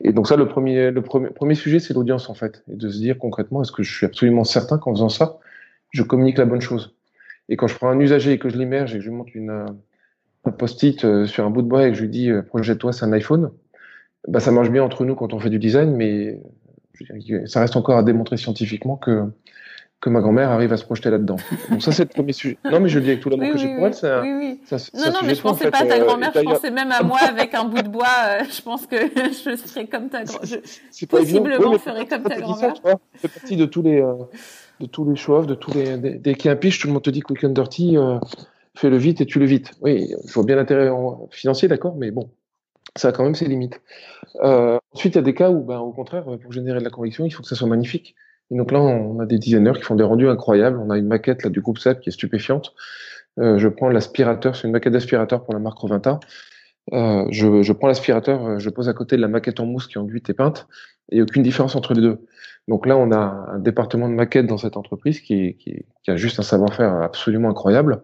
Et 0.00 0.12
donc 0.12 0.28
ça, 0.28 0.36
le 0.36 0.46
premier 0.46 0.90
le 0.90 1.02
premier 1.02 1.30
premier 1.30 1.54
sujet, 1.54 1.78
c'est 1.78 1.94
l'audience 1.94 2.28
en 2.28 2.34
fait, 2.34 2.62
et 2.70 2.76
de 2.76 2.88
se 2.88 2.98
dire 2.98 3.18
concrètement, 3.18 3.62
est-ce 3.62 3.72
que 3.72 3.82
je 3.82 3.94
suis 3.94 4.06
absolument 4.06 4.44
certain 4.44 4.76
qu'en 4.76 4.92
faisant 4.92 5.08
ça, 5.08 5.38
je 5.90 6.02
communique 6.02 6.38
la 6.38 6.46
bonne 6.46 6.60
chose? 6.60 6.94
Et 7.48 7.56
quand 7.56 7.66
je 7.66 7.76
prends 7.76 7.88
un 7.88 7.98
usager 7.98 8.32
et 8.32 8.38
que 8.38 8.50
je 8.50 8.58
l'immerge 8.58 8.94
et 8.94 8.98
que 8.98 9.04
je 9.04 9.08
lui 9.08 9.16
montre 9.16 9.32
une 9.34 9.66
un 10.44 10.50
post-it 10.50 11.24
sur 11.26 11.46
un 11.46 11.50
bout 11.50 11.62
de 11.62 11.68
bois 11.68 11.86
et 11.86 11.92
que 11.92 11.96
je 11.96 12.02
lui 12.02 12.10
dis 12.10 12.30
projette-toi, 12.48 12.92
c'est 12.92 13.04
un 13.04 13.12
iPhone 13.12 13.52
bah, 14.28 14.40
ça 14.40 14.50
marche 14.50 14.70
bien 14.70 14.82
entre 14.82 15.04
nous 15.04 15.14
quand 15.14 15.32
on 15.32 15.38
fait 15.38 15.50
du 15.50 15.58
design, 15.58 15.94
mais 15.94 16.40
ça 17.46 17.60
reste 17.60 17.76
encore 17.76 17.98
à 17.98 18.02
démontrer 18.02 18.36
scientifiquement 18.36 18.96
que 18.96 19.26
que 20.02 20.10
ma 20.10 20.20
grand-mère 20.20 20.50
arrive 20.50 20.72
à 20.72 20.76
se 20.76 20.84
projeter 20.84 21.10
là-dedans. 21.10 21.36
Donc 21.70 21.80
ça, 21.80 21.92
c'est 21.92 22.02
le 22.02 22.08
premier 22.08 22.32
sujet. 22.32 22.58
Non, 22.68 22.80
mais 22.80 22.88
je 22.88 22.98
le 22.98 23.04
dis 23.04 23.10
avec 23.10 23.22
tout 23.22 23.30
l'amour 23.30 23.46
oui, 23.46 23.52
que 23.52 23.58
j'ai 23.58 23.72
pour 23.76 23.86
elle. 23.86 23.94
C'est 23.94 24.20
oui, 24.20 24.32
oui. 24.36 24.60
Ça, 24.66 24.76
non, 24.94 25.12
non, 25.12 25.18
mais 25.24 25.36
je 25.36 25.40
pensais 25.40 25.70
pas 25.70 25.82
à 25.82 25.86
ta 25.86 26.00
grand-mère, 26.00 26.32
je 26.34 26.40
pensais 26.40 26.72
même 26.72 26.90
à 26.90 27.04
moi 27.04 27.20
avec 27.20 27.54
un 27.54 27.64
bout 27.64 27.82
de 27.82 27.88
bois. 27.88 28.08
Euh, 28.26 28.44
je 28.50 28.60
pense 28.62 28.88
que 28.88 28.96
je 29.16 29.56
serais 29.56 29.86
comme 29.86 30.08
ta 30.08 30.24
grand-mère. 30.24 30.60
Possiblement, 31.08 31.72
je 31.74 31.78
ferais 31.78 32.06
comme 32.06 32.24
ta 32.24 32.40
grand-mère. 32.40 32.74
Ça 32.82 32.98
fait 33.14 33.28
partie 33.28 33.56
de 33.56 33.64
tous 33.64 33.82
les, 33.82 34.00
euh, 34.00 34.14
de 34.80 34.86
tous 34.86 35.08
les 35.08 35.14
show 35.14 35.46
de 35.46 35.54
tous 35.54 35.72
les. 35.72 35.96
Dès 35.96 36.34
qu'il 36.34 36.46
y 36.46 36.48
a 36.48 36.52
un 36.52 36.56
pitch, 36.56 36.80
tout 36.80 36.88
le 36.88 36.94
monde 36.94 37.04
te 37.04 37.10
dit 37.10 37.20
quick 37.20 37.44
and 37.44 37.50
dirty, 37.50 37.96
euh, 37.96 38.18
fais-le 38.74 38.96
vite 38.96 39.20
et 39.20 39.26
tu 39.26 39.38
le 39.38 39.46
vite. 39.46 39.70
Oui, 39.82 40.12
je 40.26 40.32
vois 40.32 40.44
bien 40.44 40.56
l'intérêt 40.56 40.90
financier, 41.30 41.68
d'accord, 41.68 41.94
mais 41.96 42.10
bon, 42.10 42.28
ça 42.96 43.08
a 43.08 43.12
quand 43.12 43.24
même 43.24 43.34
ses 43.34 43.46
limites. 43.46 43.80
Euh, 44.42 44.78
ensuite, 44.92 45.14
il 45.14 45.18
y 45.18 45.20
a 45.20 45.22
des 45.22 45.34
cas 45.34 45.50
où, 45.50 45.62
ben, 45.62 45.78
au 45.78 45.92
contraire, 45.92 46.24
pour 46.24 46.52
générer 46.52 46.78
de 46.78 46.84
la 46.84 46.90
conviction, 46.90 47.24
il 47.24 47.30
faut 47.30 47.42
que 47.42 47.48
ça 47.48 47.56
soit 47.56 47.68
magnifique. 47.68 48.14
Et 48.50 48.56
donc 48.56 48.70
là, 48.70 48.80
on 48.80 49.18
a 49.20 49.26
des 49.26 49.38
designers 49.38 49.72
qui 49.74 49.82
font 49.82 49.94
des 49.94 50.04
rendus 50.04 50.28
incroyables. 50.28 50.78
On 50.78 50.90
a 50.90 50.98
une 50.98 51.06
maquette 51.06 51.42
là, 51.42 51.50
du 51.50 51.60
groupe 51.60 51.78
SEP 51.78 52.00
qui 52.00 52.10
est 52.10 52.12
stupéfiante. 52.12 52.74
Euh, 53.38 53.58
je 53.58 53.68
prends 53.68 53.88
l'aspirateur, 53.88 54.56
c'est 54.56 54.66
une 54.66 54.72
maquette 54.72 54.92
d'aspirateur 54.92 55.42
pour 55.44 55.54
la 55.54 55.60
marque 55.60 55.78
Rovinta. 55.78 56.20
Euh, 56.92 57.24
je, 57.30 57.62
je, 57.62 57.72
prends 57.72 57.86
l'aspirateur, 57.86 58.44
euh, 58.44 58.58
je 58.58 58.68
pose 58.68 58.88
à 58.88 58.92
côté 58.92 59.16
de 59.16 59.22
la 59.22 59.28
maquette 59.28 59.60
en 59.60 59.66
mousse 59.66 59.86
qui 59.86 59.94
est 59.94 60.00
enduite 60.00 60.28
et 60.28 60.34
peinte, 60.34 60.66
et 61.10 61.22
aucune 61.22 61.42
différence 61.42 61.76
entre 61.76 61.94
les 61.94 62.02
deux. 62.02 62.26
Donc 62.68 62.86
là, 62.86 62.96
on 62.96 63.10
a 63.12 63.16
un 63.16 63.58
département 63.58 64.08
de 64.08 64.14
maquette 64.14 64.46
dans 64.46 64.58
cette 64.58 64.76
entreprise 64.76 65.20
qui, 65.20 65.56
qui, 65.56 65.86
qui 66.02 66.10
a 66.10 66.16
juste 66.16 66.38
un 66.40 66.42
savoir-faire 66.42 66.94
absolument 66.96 67.48
incroyable, 67.48 68.02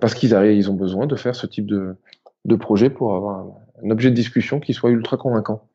parce 0.00 0.14
qu'ils 0.14 0.32
ils 0.32 0.70
ont 0.70 0.74
besoin 0.74 1.06
de 1.06 1.14
faire 1.14 1.36
ce 1.36 1.46
type 1.46 1.66
de, 1.66 1.94
de 2.44 2.56
projet 2.56 2.90
pour 2.90 3.14
avoir 3.14 3.46
un, 3.82 3.90
objet 3.90 4.10
de 4.10 4.14
discussion 4.14 4.60
qui 4.60 4.74
soit 4.74 4.90
ultra 4.90 5.16
convaincant. 5.16 5.68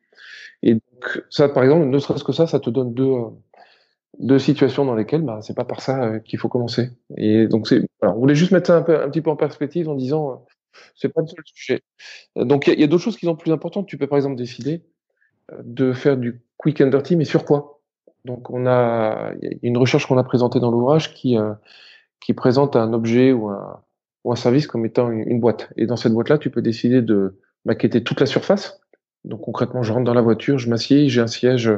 Et 0.62 0.74
donc 0.74 1.24
ça, 1.30 1.48
par 1.48 1.64
exemple, 1.64 1.86
ne 1.86 1.98
serait-ce 1.98 2.24
que 2.24 2.32
ça, 2.32 2.46
ça 2.46 2.60
te 2.60 2.70
donne 2.70 2.94
deux, 2.94 3.04
euh, 3.04 3.28
deux 4.18 4.38
situations 4.38 4.84
dans 4.84 4.94
lesquelles 4.94 5.22
bah, 5.22 5.40
c'est 5.42 5.54
pas 5.54 5.64
par 5.64 5.80
ça 5.80 6.02
euh, 6.02 6.18
qu'il 6.18 6.38
faut 6.38 6.48
commencer. 6.48 6.90
Et 7.16 7.46
donc 7.46 7.66
c'est, 7.68 7.82
alors, 8.02 8.16
on 8.16 8.20
voulait 8.20 8.34
juste 8.34 8.52
mettre 8.52 8.68
ça 8.68 8.76
un, 8.76 8.82
peu, 8.82 9.02
un 9.02 9.08
petit 9.08 9.22
peu 9.22 9.30
en 9.30 9.36
perspective 9.36 9.88
en 9.88 9.94
disant, 9.94 10.32
euh, 10.32 10.34
c'est 10.94 11.08
pas 11.08 11.22
le 11.22 11.26
seul 11.26 11.42
sujet. 11.44 11.80
Donc 12.36 12.66
il 12.66 12.78
y 12.78 12.84
a, 12.84 12.86
d'autres 12.86 13.02
choses 13.02 13.16
qui 13.16 13.26
sont 13.26 13.36
plus 13.36 13.52
importantes. 13.52 13.86
Tu 13.86 13.98
peux 13.98 14.06
par 14.06 14.18
exemple 14.18 14.36
décider 14.36 14.82
de 15.62 15.92
faire 15.92 16.16
du 16.16 16.42
quick 16.58 16.80
and 16.80 16.88
dirty, 16.88 17.16
mais 17.16 17.24
sur 17.24 17.44
quoi? 17.44 17.80
Donc 18.24 18.50
on 18.50 18.66
a, 18.66 19.32
une 19.62 19.76
recherche 19.78 20.06
qu'on 20.06 20.18
a 20.18 20.22
présentée 20.22 20.60
dans 20.60 20.70
l'ouvrage 20.70 21.14
qui 21.14 21.36
qui 22.20 22.34
présente 22.34 22.76
un 22.76 22.92
objet 22.92 23.32
ou 23.32 23.48
un, 23.48 23.82
ou 24.24 24.32
un 24.32 24.36
service 24.36 24.66
comme 24.66 24.84
étant 24.84 25.10
une 25.10 25.40
boîte. 25.40 25.70
Et 25.76 25.86
dans 25.86 25.96
cette 25.96 26.12
boîte-là, 26.12 26.38
tu 26.38 26.50
peux 26.50 26.62
décider 26.62 27.02
de 27.02 27.38
maqueter 27.64 28.02
toute 28.02 28.20
la 28.20 28.26
surface. 28.26 28.80
Donc 29.24 29.42
concrètement, 29.42 29.82
je 29.82 29.92
rentre 29.92 30.04
dans 30.04 30.14
la 30.14 30.22
voiture, 30.22 30.58
je 30.58 30.68
m'assieds, 30.68 31.08
j'ai 31.08 31.20
un 31.20 31.26
siège 31.26 31.70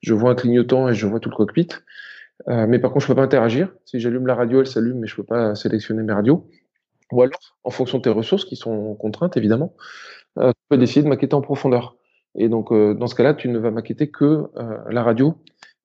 je 0.00 0.14
vois 0.14 0.30
un 0.30 0.34
clignotant 0.34 0.88
et 0.88 0.94
je 0.94 1.06
vois 1.06 1.20
tout 1.20 1.30
le 1.30 1.36
cockpit. 1.36 1.68
Euh, 2.48 2.66
mais 2.66 2.78
par 2.78 2.92
contre, 2.92 3.04
je 3.04 3.08
peux 3.08 3.16
pas 3.16 3.22
interagir. 3.22 3.72
Si 3.84 3.98
j'allume 4.00 4.26
la 4.26 4.34
radio, 4.34 4.60
elle 4.60 4.66
s'allume, 4.66 5.00
mais 5.00 5.06
je 5.06 5.16
peux 5.16 5.24
pas 5.24 5.54
sélectionner 5.54 6.02
mes 6.02 6.12
radios. 6.12 6.48
Ou 7.12 7.22
alors, 7.22 7.56
en 7.64 7.70
fonction 7.70 7.98
de 7.98 8.02
tes 8.02 8.10
ressources, 8.10 8.44
qui 8.44 8.56
sont 8.56 8.94
contraintes 8.94 9.36
évidemment, 9.36 9.74
euh, 10.38 10.50
tu 10.50 10.62
peux 10.68 10.78
décider 10.78 11.04
de 11.04 11.08
maqueter 11.08 11.34
en 11.34 11.40
profondeur. 11.40 11.96
Et 12.36 12.48
donc, 12.48 12.70
euh, 12.70 12.94
dans 12.94 13.06
ce 13.06 13.14
cas-là, 13.14 13.34
tu 13.34 13.48
ne 13.48 13.58
vas 13.58 13.70
maqueter 13.70 14.10
que 14.10 14.46
euh, 14.56 14.78
la 14.90 15.02
radio, 15.02 15.34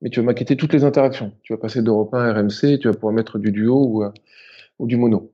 mais 0.02 0.10
tu 0.10 0.20
vas 0.20 0.26
maqueter 0.26 0.58
toutes 0.58 0.74
les 0.74 0.84
interactions. 0.84 1.32
Tu 1.44 1.54
vas 1.54 1.58
passer 1.58 1.82
d'Europe 1.82 2.14
1 2.14 2.20
à 2.20 2.34
RMC, 2.34 2.80
tu 2.80 2.88
vas 2.88 2.94
pouvoir 2.94 3.14
mettre 3.14 3.40
du 3.40 3.52
duo 3.52 4.12
ou 4.80 4.88
du 4.88 4.98
mono. 4.98 5.33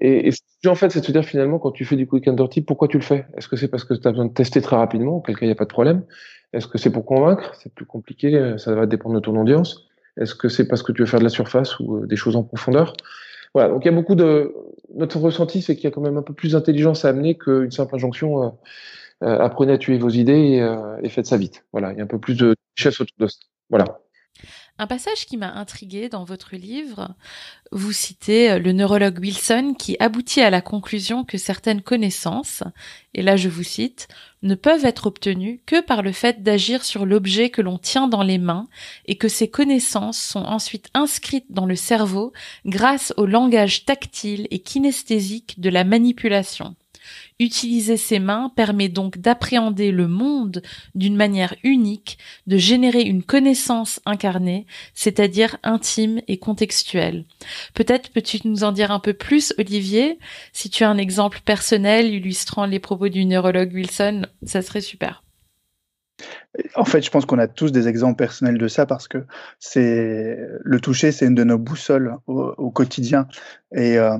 Et, 0.00 0.28
et 0.28 0.68
en 0.68 0.74
fait, 0.74 0.90
c'est 0.90 1.00
de 1.00 1.04
se 1.04 1.12
dire 1.12 1.24
finalement, 1.24 1.58
quand 1.58 1.72
tu 1.72 1.84
fais 1.84 1.96
du 1.96 2.06
quick 2.06 2.28
and 2.28 2.34
dirty, 2.34 2.62
pourquoi 2.62 2.88
tu 2.88 2.98
le 2.98 3.02
fais? 3.02 3.26
Est-ce 3.36 3.48
que 3.48 3.56
c'est 3.56 3.68
parce 3.68 3.84
que 3.84 3.94
tu 3.94 4.06
as 4.06 4.10
besoin 4.10 4.26
de 4.26 4.32
tester 4.32 4.60
très 4.60 4.76
rapidement, 4.76 5.16
auquel 5.16 5.36
cas 5.36 5.44
il 5.46 5.48
n'y 5.48 5.52
a 5.52 5.56
pas 5.56 5.64
de 5.64 5.70
problème? 5.70 6.04
Est-ce 6.52 6.66
que 6.66 6.78
c'est 6.78 6.90
pour 6.90 7.04
convaincre? 7.04 7.52
C'est 7.60 7.72
plus 7.74 7.84
compliqué, 7.84 8.54
ça 8.58 8.74
va 8.74 8.86
dépendre 8.86 9.16
de 9.16 9.20
ton 9.20 9.36
audience. 9.40 9.88
Est-ce 10.16 10.34
que 10.34 10.48
c'est 10.48 10.66
parce 10.66 10.82
que 10.82 10.92
tu 10.92 11.02
veux 11.02 11.06
faire 11.06 11.20
de 11.20 11.24
la 11.24 11.30
surface 11.30 11.78
ou 11.78 11.98
euh, 11.98 12.06
des 12.06 12.16
choses 12.16 12.36
en 12.36 12.42
profondeur? 12.42 12.94
Voilà, 13.54 13.68
donc 13.68 13.84
il 13.84 13.86
y 13.86 13.90
a 13.90 13.94
beaucoup 13.94 14.14
de... 14.14 14.54
Notre 14.94 15.18
ressenti, 15.18 15.62
c'est 15.62 15.74
qu'il 15.74 15.84
y 15.84 15.86
a 15.86 15.90
quand 15.90 16.00
même 16.00 16.16
un 16.16 16.22
peu 16.22 16.34
plus 16.34 16.52
d'intelligence 16.52 17.04
à 17.04 17.10
amener 17.10 17.36
qu'une 17.36 17.70
simple 17.70 17.94
injonction 17.94 18.42
euh, 18.42 18.48
euh, 19.24 19.38
apprenez 19.38 19.72
à 19.72 19.78
tuer 19.78 19.98
vos 19.98 20.08
idées 20.08 20.32
et, 20.32 20.62
euh, 20.62 20.96
et 21.02 21.08
faites 21.08 21.26
ça 21.26 21.36
vite. 21.36 21.64
Voilà, 21.72 21.92
il 21.92 21.98
y 21.98 22.00
a 22.00 22.04
un 22.04 22.08
peu 22.08 22.18
plus 22.18 22.36
de 22.36 22.54
richesse 22.76 23.00
autour 23.00 23.16
de 23.18 23.26
ça. 23.26 23.38
Voilà. 23.68 24.00
Un 24.80 24.86
passage 24.86 25.26
qui 25.26 25.36
m'a 25.36 25.52
intrigué 25.54 26.08
dans 26.08 26.22
votre 26.22 26.54
livre, 26.54 27.16
vous 27.72 27.90
citez 27.90 28.52
euh, 28.52 28.58
le 28.60 28.70
neurologue 28.70 29.18
Wilson 29.18 29.74
qui 29.76 29.96
aboutit 29.98 30.40
à 30.40 30.50
la 30.50 30.60
conclusion 30.60 31.24
que 31.24 31.36
certaines 31.36 31.82
connaissances, 31.82 32.62
et 33.12 33.22
là 33.22 33.36
je 33.36 33.48
vous 33.48 33.64
cite, 33.64 34.06
ne 34.42 34.54
peuvent 34.54 34.84
être 34.84 35.06
obtenues 35.06 35.60
que 35.66 35.80
par 35.80 36.02
le 36.02 36.12
fait 36.12 36.44
d'agir 36.44 36.84
sur 36.84 37.06
l'objet 37.06 37.50
que 37.50 37.60
l'on 37.60 37.76
tient 37.76 38.06
dans 38.06 38.22
les 38.22 38.38
mains 38.38 38.68
et 39.06 39.16
que 39.16 39.26
ces 39.26 39.50
connaissances 39.50 40.20
sont 40.20 40.44
ensuite 40.44 40.90
inscrites 40.94 41.50
dans 41.50 41.66
le 41.66 41.74
cerveau 41.74 42.32
grâce 42.64 43.12
au 43.16 43.26
langage 43.26 43.84
tactile 43.84 44.46
et 44.52 44.60
kinesthésique 44.60 45.58
de 45.58 45.70
la 45.70 45.82
manipulation. 45.82 46.76
Utiliser 47.40 47.96
ses 47.96 48.18
mains 48.18 48.52
permet 48.54 48.88
donc 48.88 49.18
d'appréhender 49.18 49.90
le 49.90 50.08
monde 50.08 50.62
d'une 50.94 51.16
manière 51.16 51.54
unique, 51.62 52.18
de 52.46 52.56
générer 52.56 53.02
une 53.02 53.22
connaissance 53.22 54.00
incarnée, 54.06 54.66
c'est-à-dire 54.94 55.56
intime 55.62 56.20
et 56.28 56.38
contextuelle. 56.38 57.24
Peut-être 57.74 58.10
peux-tu 58.10 58.40
nous 58.44 58.64
en 58.64 58.72
dire 58.72 58.90
un 58.90 59.00
peu 59.00 59.12
plus, 59.12 59.54
Olivier? 59.58 60.18
Si 60.52 60.70
tu 60.70 60.84
as 60.84 60.90
un 60.90 60.98
exemple 60.98 61.40
personnel 61.44 62.12
illustrant 62.12 62.66
les 62.66 62.80
propos 62.80 63.08
du 63.08 63.24
neurologue 63.24 63.72
Wilson, 63.72 64.26
ça 64.42 64.62
serait 64.62 64.80
super. 64.80 65.22
En 66.74 66.84
fait, 66.84 67.02
je 67.02 67.10
pense 67.10 67.26
qu'on 67.26 67.38
a 67.38 67.46
tous 67.46 67.70
des 67.70 67.86
exemples 67.86 68.16
personnels 68.16 68.58
de 68.58 68.68
ça 68.68 68.86
parce 68.86 69.06
que 69.06 69.24
c'est 69.60 70.38
le 70.60 70.80
toucher, 70.80 71.12
c'est 71.12 71.26
une 71.26 71.34
de 71.34 71.44
nos 71.44 71.58
boussoles 71.58 72.16
au, 72.26 72.70
quotidien. 72.70 73.28
Et 73.74 73.98
euh, 73.98 74.16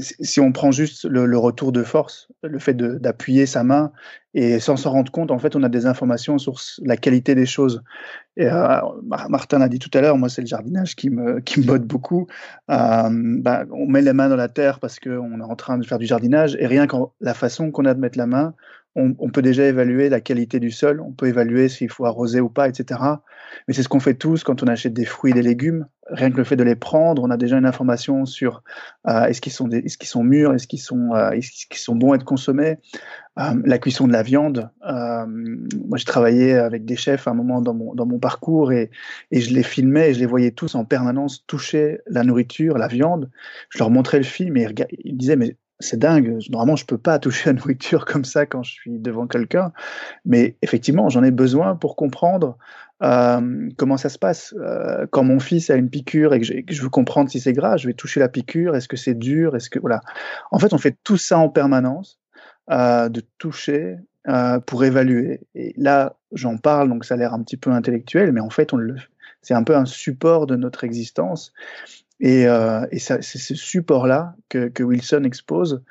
si 0.00 0.40
on 0.40 0.52
prend 0.52 0.72
juste 0.72 1.04
le, 1.04 1.38
retour 1.38 1.72
de 1.72 1.82
force, 1.82 2.28
le 2.42 2.58
fait 2.58 2.74
d'appuyer 2.74 3.46
sa 3.46 3.62
main 3.62 3.92
et 4.34 4.60
sans 4.60 4.76
s'en 4.76 4.90
rendre 4.90 5.10
compte, 5.10 5.30
en 5.30 5.38
fait, 5.38 5.56
on 5.56 5.62
a 5.62 5.68
des 5.68 5.86
informations 5.86 6.38
sur 6.38 6.60
la 6.82 6.96
qualité 6.96 7.34
des 7.34 7.46
choses. 7.46 7.82
Et 8.36 8.46
euh, 8.46 8.80
Martin 9.28 9.58
l'a 9.58 9.68
dit 9.68 9.78
tout 9.78 9.90
à 9.94 10.00
l'heure, 10.00 10.18
moi, 10.18 10.28
c'est 10.28 10.42
le 10.42 10.46
jardinage 10.46 10.96
qui 10.96 11.08
me 11.10 11.40
qui 11.40 11.60
botte 11.60 11.84
beaucoup. 11.84 12.26
Euh, 12.70 13.08
bah, 13.10 13.64
on 13.70 13.86
met 13.86 14.02
les 14.02 14.12
mains 14.12 14.28
dans 14.28 14.36
la 14.36 14.48
terre 14.48 14.80
parce 14.80 15.00
qu'on 15.00 15.40
est 15.40 15.44
en 15.44 15.56
train 15.56 15.78
de 15.78 15.86
faire 15.86 15.98
du 15.98 16.06
jardinage 16.06 16.56
et 16.60 16.66
rien 16.66 16.86
que 16.86 16.96
la 17.20 17.34
façon 17.34 17.70
qu'on 17.70 17.86
a 17.86 17.94
de 17.94 18.00
mettre 18.00 18.18
la 18.18 18.26
main, 18.26 18.54
on, 18.96 19.30
peut 19.30 19.42
déjà 19.42 19.64
évaluer 19.66 20.08
la 20.08 20.20
qualité 20.20 20.58
du 20.58 20.72
sol, 20.72 21.00
on 21.00 21.12
peut 21.12 21.26
évaluer 21.26 21.68
s'il 21.68 21.90
faut 21.90 22.06
arroser 22.06 22.40
ou 22.40 22.48
pas, 22.48 22.68
etc. 22.68 23.00
Mais 23.68 23.74
c'est 23.74 23.84
ce 23.84 23.88
qu'on 23.88 24.00
fait 24.00 24.14
tous 24.14 24.42
quand 24.42 24.62
on 24.64 24.66
achète 24.66 24.92
des 24.92 25.04
fruits 25.04 25.30
et 25.30 25.34
des 25.34 25.42
légumes. 25.42 25.86
Rien 26.08 26.32
que 26.32 26.36
le 26.36 26.44
fait 26.44 26.56
de 26.56 26.64
les 26.64 26.74
prendre, 26.74 27.22
on 27.22 27.30
a 27.30 27.36
déjà 27.36 27.56
une 27.56 27.66
information 27.66 28.26
sur 28.26 28.64
euh, 29.08 29.26
est-ce 29.26 29.40
qu'ils 29.40 29.52
sont, 29.52 29.70
est-ce 29.70 29.96
sont 30.04 30.24
mûrs, 30.24 30.52
est-ce 30.54 30.66
qu'ils 30.66 30.80
sont, 30.80 31.14
euh, 31.14 31.30
est-ce 31.30 31.66
sont 31.80 31.94
bons 31.94 32.12
à 32.12 32.16
être 32.16 32.24
consommés. 32.24 32.78
Euh, 33.38 33.54
la 33.64 33.78
cuisson 33.78 34.08
de 34.08 34.12
la 34.12 34.24
viande. 34.24 34.70
Moi, 34.84 35.96
j'ai 35.96 36.04
travaillé 36.04 36.54
avec 36.54 36.84
des 36.84 36.96
chefs 36.96 37.28
à 37.28 37.30
un 37.30 37.34
moment 37.34 37.62
dans 37.62 37.74
mon, 37.74 37.94
dans 37.94 38.06
mon 38.06 38.18
parcours 38.18 38.72
et, 38.72 38.90
et 39.30 39.40
je 39.40 39.54
les 39.54 39.62
filmais 39.62 40.10
et 40.10 40.14
je 40.14 40.18
les 40.18 40.26
voyais 40.26 40.50
tous 40.50 40.74
en 40.74 40.84
permanence 40.84 41.46
toucher 41.46 42.00
la 42.08 42.24
nourriture, 42.24 42.76
la 42.76 42.88
viande. 42.88 43.30
Je 43.68 43.78
leur 43.78 43.90
montrais 43.90 44.18
le 44.18 44.24
film 44.24 44.56
et 44.56 44.66
ils 45.04 45.16
disaient 45.16 45.36
mais 45.36 45.56
c'est 45.80 45.98
dingue. 45.98 46.38
Normalement, 46.50 46.76
je 46.76 46.84
peux 46.84 46.98
pas 46.98 47.18
toucher 47.18 47.50
la 47.50 47.54
nourriture 47.54 48.04
comme 48.04 48.24
ça 48.24 48.46
quand 48.46 48.62
je 48.62 48.72
suis 48.72 48.98
devant 48.98 49.26
quelqu'un. 49.26 49.72
Mais 50.24 50.56
effectivement, 50.62 51.08
j'en 51.08 51.24
ai 51.24 51.30
besoin 51.30 51.74
pour 51.74 51.96
comprendre 51.96 52.56
euh, 53.02 53.68
comment 53.76 53.96
ça 53.96 54.08
se 54.08 54.18
passe. 54.18 54.54
Euh, 54.58 55.06
quand 55.10 55.24
mon 55.24 55.40
fils 55.40 55.70
a 55.70 55.76
une 55.76 55.90
piqûre 55.90 56.34
et 56.34 56.40
que, 56.40 56.72
je 56.72 56.82
veux 56.82 56.88
comprendre 56.88 57.30
si 57.30 57.40
c'est 57.40 57.52
grave, 57.52 57.78
je 57.78 57.86
vais 57.86 57.94
toucher 57.94 58.20
la 58.20 58.28
piqûre. 58.28 58.76
Est-ce 58.76 58.88
que 58.88 58.96
c'est 58.96 59.14
dur? 59.14 59.56
Est-ce 59.56 59.70
que 59.70 59.78
voilà. 59.78 60.00
En 60.50 60.58
fait, 60.58 60.72
on 60.72 60.78
fait 60.78 60.96
tout 61.02 61.16
ça 61.16 61.38
en 61.38 61.48
permanence, 61.48 62.20
euh, 62.70 63.08
de 63.08 63.22
toucher 63.38 63.96
pour 64.66 64.84
évaluer. 64.84 65.40
Et 65.56 65.74
là, 65.76 66.14
j'en 66.32 66.56
parle, 66.56 66.88
donc 66.88 67.04
ça 67.04 67.14
a 67.14 67.16
l'air 67.16 67.32
un 67.34 67.42
petit 67.42 67.56
peu 67.56 67.70
intellectuel, 67.70 68.30
mais 68.32 68.40
en 68.40 68.50
fait, 68.50 68.72
on 68.72 68.76
le, 68.76 68.94
c'est 69.42 69.54
un 69.54 69.64
peu 69.64 69.74
un 69.74 69.86
support 69.86 70.46
de 70.46 70.56
notre 70.56 70.84
existence. 70.84 71.52
Et, 72.20 72.46
euh, 72.46 72.86
et 72.90 72.98
c'est 72.98 73.22
ce 73.22 73.54
support-là 73.54 74.34
que, 74.48 74.68
que, 74.68 74.82
Wilson 74.82 75.24
expose 75.24 75.82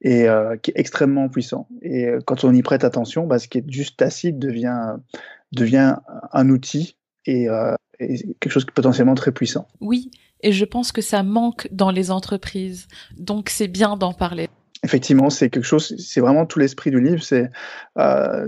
et 0.00 0.28
euh, 0.28 0.56
qui 0.56 0.70
est 0.70 0.78
extrêmement 0.78 1.28
puissant. 1.28 1.68
Et 1.82 2.06
euh, 2.06 2.20
quand 2.24 2.44
on 2.44 2.52
y 2.54 2.62
prête 2.62 2.84
attention, 2.84 3.26
bah, 3.26 3.38
ce 3.38 3.48
qui 3.48 3.58
est 3.58 3.64
juste 3.70 3.96
tacite 3.96 4.38
devient, 4.38 4.96
devient 5.52 5.96
un 6.32 6.50
outil 6.50 6.96
et, 7.26 7.48
euh, 7.48 7.74
et 7.98 8.18
quelque 8.40 8.52
chose 8.52 8.64
qui 8.64 8.70
est 8.70 8.74
potentiellement 8.74 9.14
très 9.14 9.32
puissant. 9.32 9.66
Oui, 9.80 10.10
et 10.42 10.52
je 10.52 10.64
pense 10.64 10.92
que 10.92 11.00
ça 11.02 11.22
manque 11.22 11.68
dans 11.72 11.90
les 11.90 12.10
entreprises. 12.10 12.86
Donc 13.16 13.48
c'est 13.48 13.68
bien 13.68 13.96
d'en 13.96 14.12
parler. 14.12 14.48
Effectivement, 14.84 15.30
c'est 15.30 15.50
quelque 15.50 15.64
chose, 15.64 15.96
c'est 15.98 16.20
vraiment 16.20 16.46
tout 16.46 16.60
l'esprit 16.60 16.90
du 16.90 17.00
livre. 17.00 17.22
C'est 17.22 17.50
euh, 17.98 18.46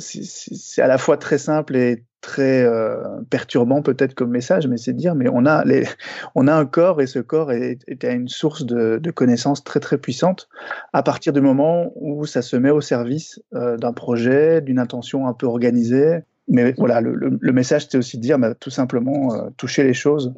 à 0.79 0.87
la 0.87 0.98
fois 0.98 1.16
très 1.16 1.38
simple 1.38 1.74
et 1.76 2.05
très 2.20 2.62
euh, 2.64 2.96
perturbant 3.30 3.83
peut-être 3.83 4.14
comme 4.14 4.30
message, 4.30 4.66
mais 4.66 4.76
c'est 4.76 4.92
de 4.92 4.98
dire, 4.98 5.14
mais 5.14 5.28
on 5.33 5.46
a, 5.46 5.64
les, 5.64 5.87
on 6.35 6.46
a 6.46 6.54
un 6.54 6.66
corps 6.66 7.00
et 7.00 7.06
ce 7.06 7.18
corps 7.18 7.52
est, 7.52 7.78
est 7.87 8.04
une 8.04 8.28
source 8.28 8.64
de, 8.64 9.00
connaissances 9.11 9.64
très 9.64 9.80
très 9.80 9.98
puissante 9.98 10.48
à 10.92 11.02
partir 11.02 11.33
du 11.33 11.40
moment 11.40 11.92
où 11.96 12.26
ça 12.26 12.42
se 12.42 12.56
met 12.56 12.70
au 12.70 12.80
service 12.80 13.40
euh, 13.54 13.76
d'un 13.76 13.92
projet, 13.92 14.61
d'une 14.61 14.78
intention 14.78 15.26
un 15.26 15.33
peu 15.33 15.46
organisée. 15.46 16.20
Mais 16.48 16.74
voilà, 16.78 17.00
le, 17.00 17.52
message 17.52 17.87
c'est 17.88 17.98
aussi 17.98 18.16
de 18.16 18.22
dire, 18.22 18.38
bah, 18.38 18.54
tout 18.54 18.70
simplement, 18.70 19.35
euh, 19.35 19.50
toucher 19.56 19.85
les 19.85 19.94
choses. 19.94 20.35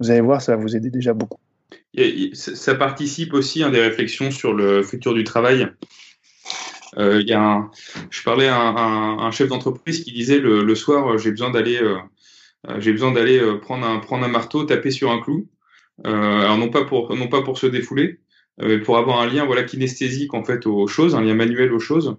Vous 0.00 0.10
allez 0.10 0.20
voir, 0.20 0.42
ça 0.42 0.56
va 0.56 0.62
vous 0.62 0.76
aider 0.76 0.90
déjà 0.90 1.14
beaucoup. 1.14 1.38
Ça 2.32 2.74
participe 2.74 3.34
aussi 3.34 3.62
à 3.62 3.70
des 3.70 3.80
réflexions 3.80 4.30
sur 4.30 4.52
le 4.52 4.82
futur 4.82 5.14
du 5.14 5.24
travail? 5.24 5.68
Euh, 6.98 7.22
y 7.22 7.32
a 7.32 7.70
je 8.10 8.22
parlais 8.22 8.48
à 8.48 8.58
un, 8.58 9.30
chef 9.30 9.48
d'entreprise 9.48 10.04
qui 10.04 10.12
disait 10.12 10.38
le, 10.38 10.74
soir, 10.74 11.18
j'ai 11.18 11.30
besoin 11.30 11.50
d'aller 11.50 11.78
euh, 11.80 11.98
j'ai 12.78 12.92
besoin 12.92 13.12
d'aller 13.12 13.40
prendre 13.60 13.86
un 13.86 13.98
prendre 13.98 14.24
un 14.24 14.28
marteau, 14.28 14.64
taper 14.64 14.90
sur 14.90 15.10
un 15.10 15.20
clou. 15.20 15.48
alors 16.04 16.58
non 16.58 16.70
pas 16.70 16.84
pour 16.84 17.14
non 17.16 17.28
pas 17.28 17.42
pour 17.42 17.58
se 17.58 17.66
défouler, 17.66 18.20
mais 18.62 18.78
pour 18.78 18.98
avoir 18.98 19.20
un 19.20 19.26
lien 19.26 19.44
voilà 19.44 19.64
kinesthésique 19.64 20.34
en 20.34 20.44
fait 20.44 20.66
aux 20.66 20.86
choses, 20.86 21.14
un 21.14 21.22
lien 21.22 21.34
manuel 21.34 21.72
aux 21.72 21.80
choses, 21.80 22.16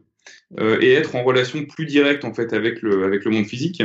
et 0.59 0.91
être 0.93 1.15
en 1.15 1.23
relation 1.23 1.65
plus 1.65 1.85
directe 1.85 2.25
en 2.25 2.33
fait 2.33 2.53
avec 2.53 2.81
le 2.81 3.05
avec 3.05 3.25
le 3.25 3.31
monde 3.31 3.45
physique. 3.45 3.81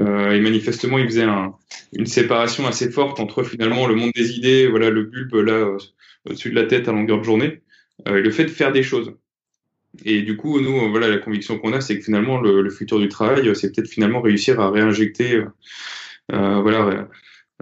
Euh, 0.00 0.32
et 0.32 0.40
manifestement, 0.40 0.98
il 0.98 1.06
faisait 1.06 1.24
un, 1.24 1.56
une 1.92 2.06
séparation 2.06 2.66
assez 2.66 2.90
forte 2.90 3.20
entre 3.20 3.42
finalement 3.42 3.86
le 3.86 3.94
monde 3.94 4.12
des 4.14 4.32
idées, 4.32 4.68
voilà 4.68 4.90
le 4.90 5.04
bulbe 5.04 5.34
là 5.34 5.76
au-dessus 6.24 6.50
de 6.50 6.54
la 6.54 6.64
tête 6.64 6.88
à 6.88 6.92
longueur 6.92 7.18
de 7.18 7.24
journée, 7.24 7.62
euh, 8.06 8.18
et 8.18 8.22
le 8.22 8.30
fait 8.30 8.44
de 8.44 8.50
faire 8.50 8.72
des 8.72 8.82
choses. 8.82 9.14
Et 10.04 10.22
du 10.22 10.36
coup, 10.36 10.60
nous, 10.60 10.90
voilà, 10.90 11.08
la 11.08 11.18
conviction 11.18 11.58
qu'on 11.58 11.72
a, 11.72 11.80
c'est 11.80 11.98
que 11.98 12.04
finalement, 12.04 12.40
le, 12.40 12.70
futur 12.70 12.98
du 12.98 13.08
travail, 13.08 13.54
c'est 13.56 13.74
peut-être 13.74 13.88
finalement 13.88 14.20
réussir 14.20 14.60
à 14.60 14.70
réinjecter, 14.70 15.42
euh, 16.32 16.60
voilà, 16.60 17.08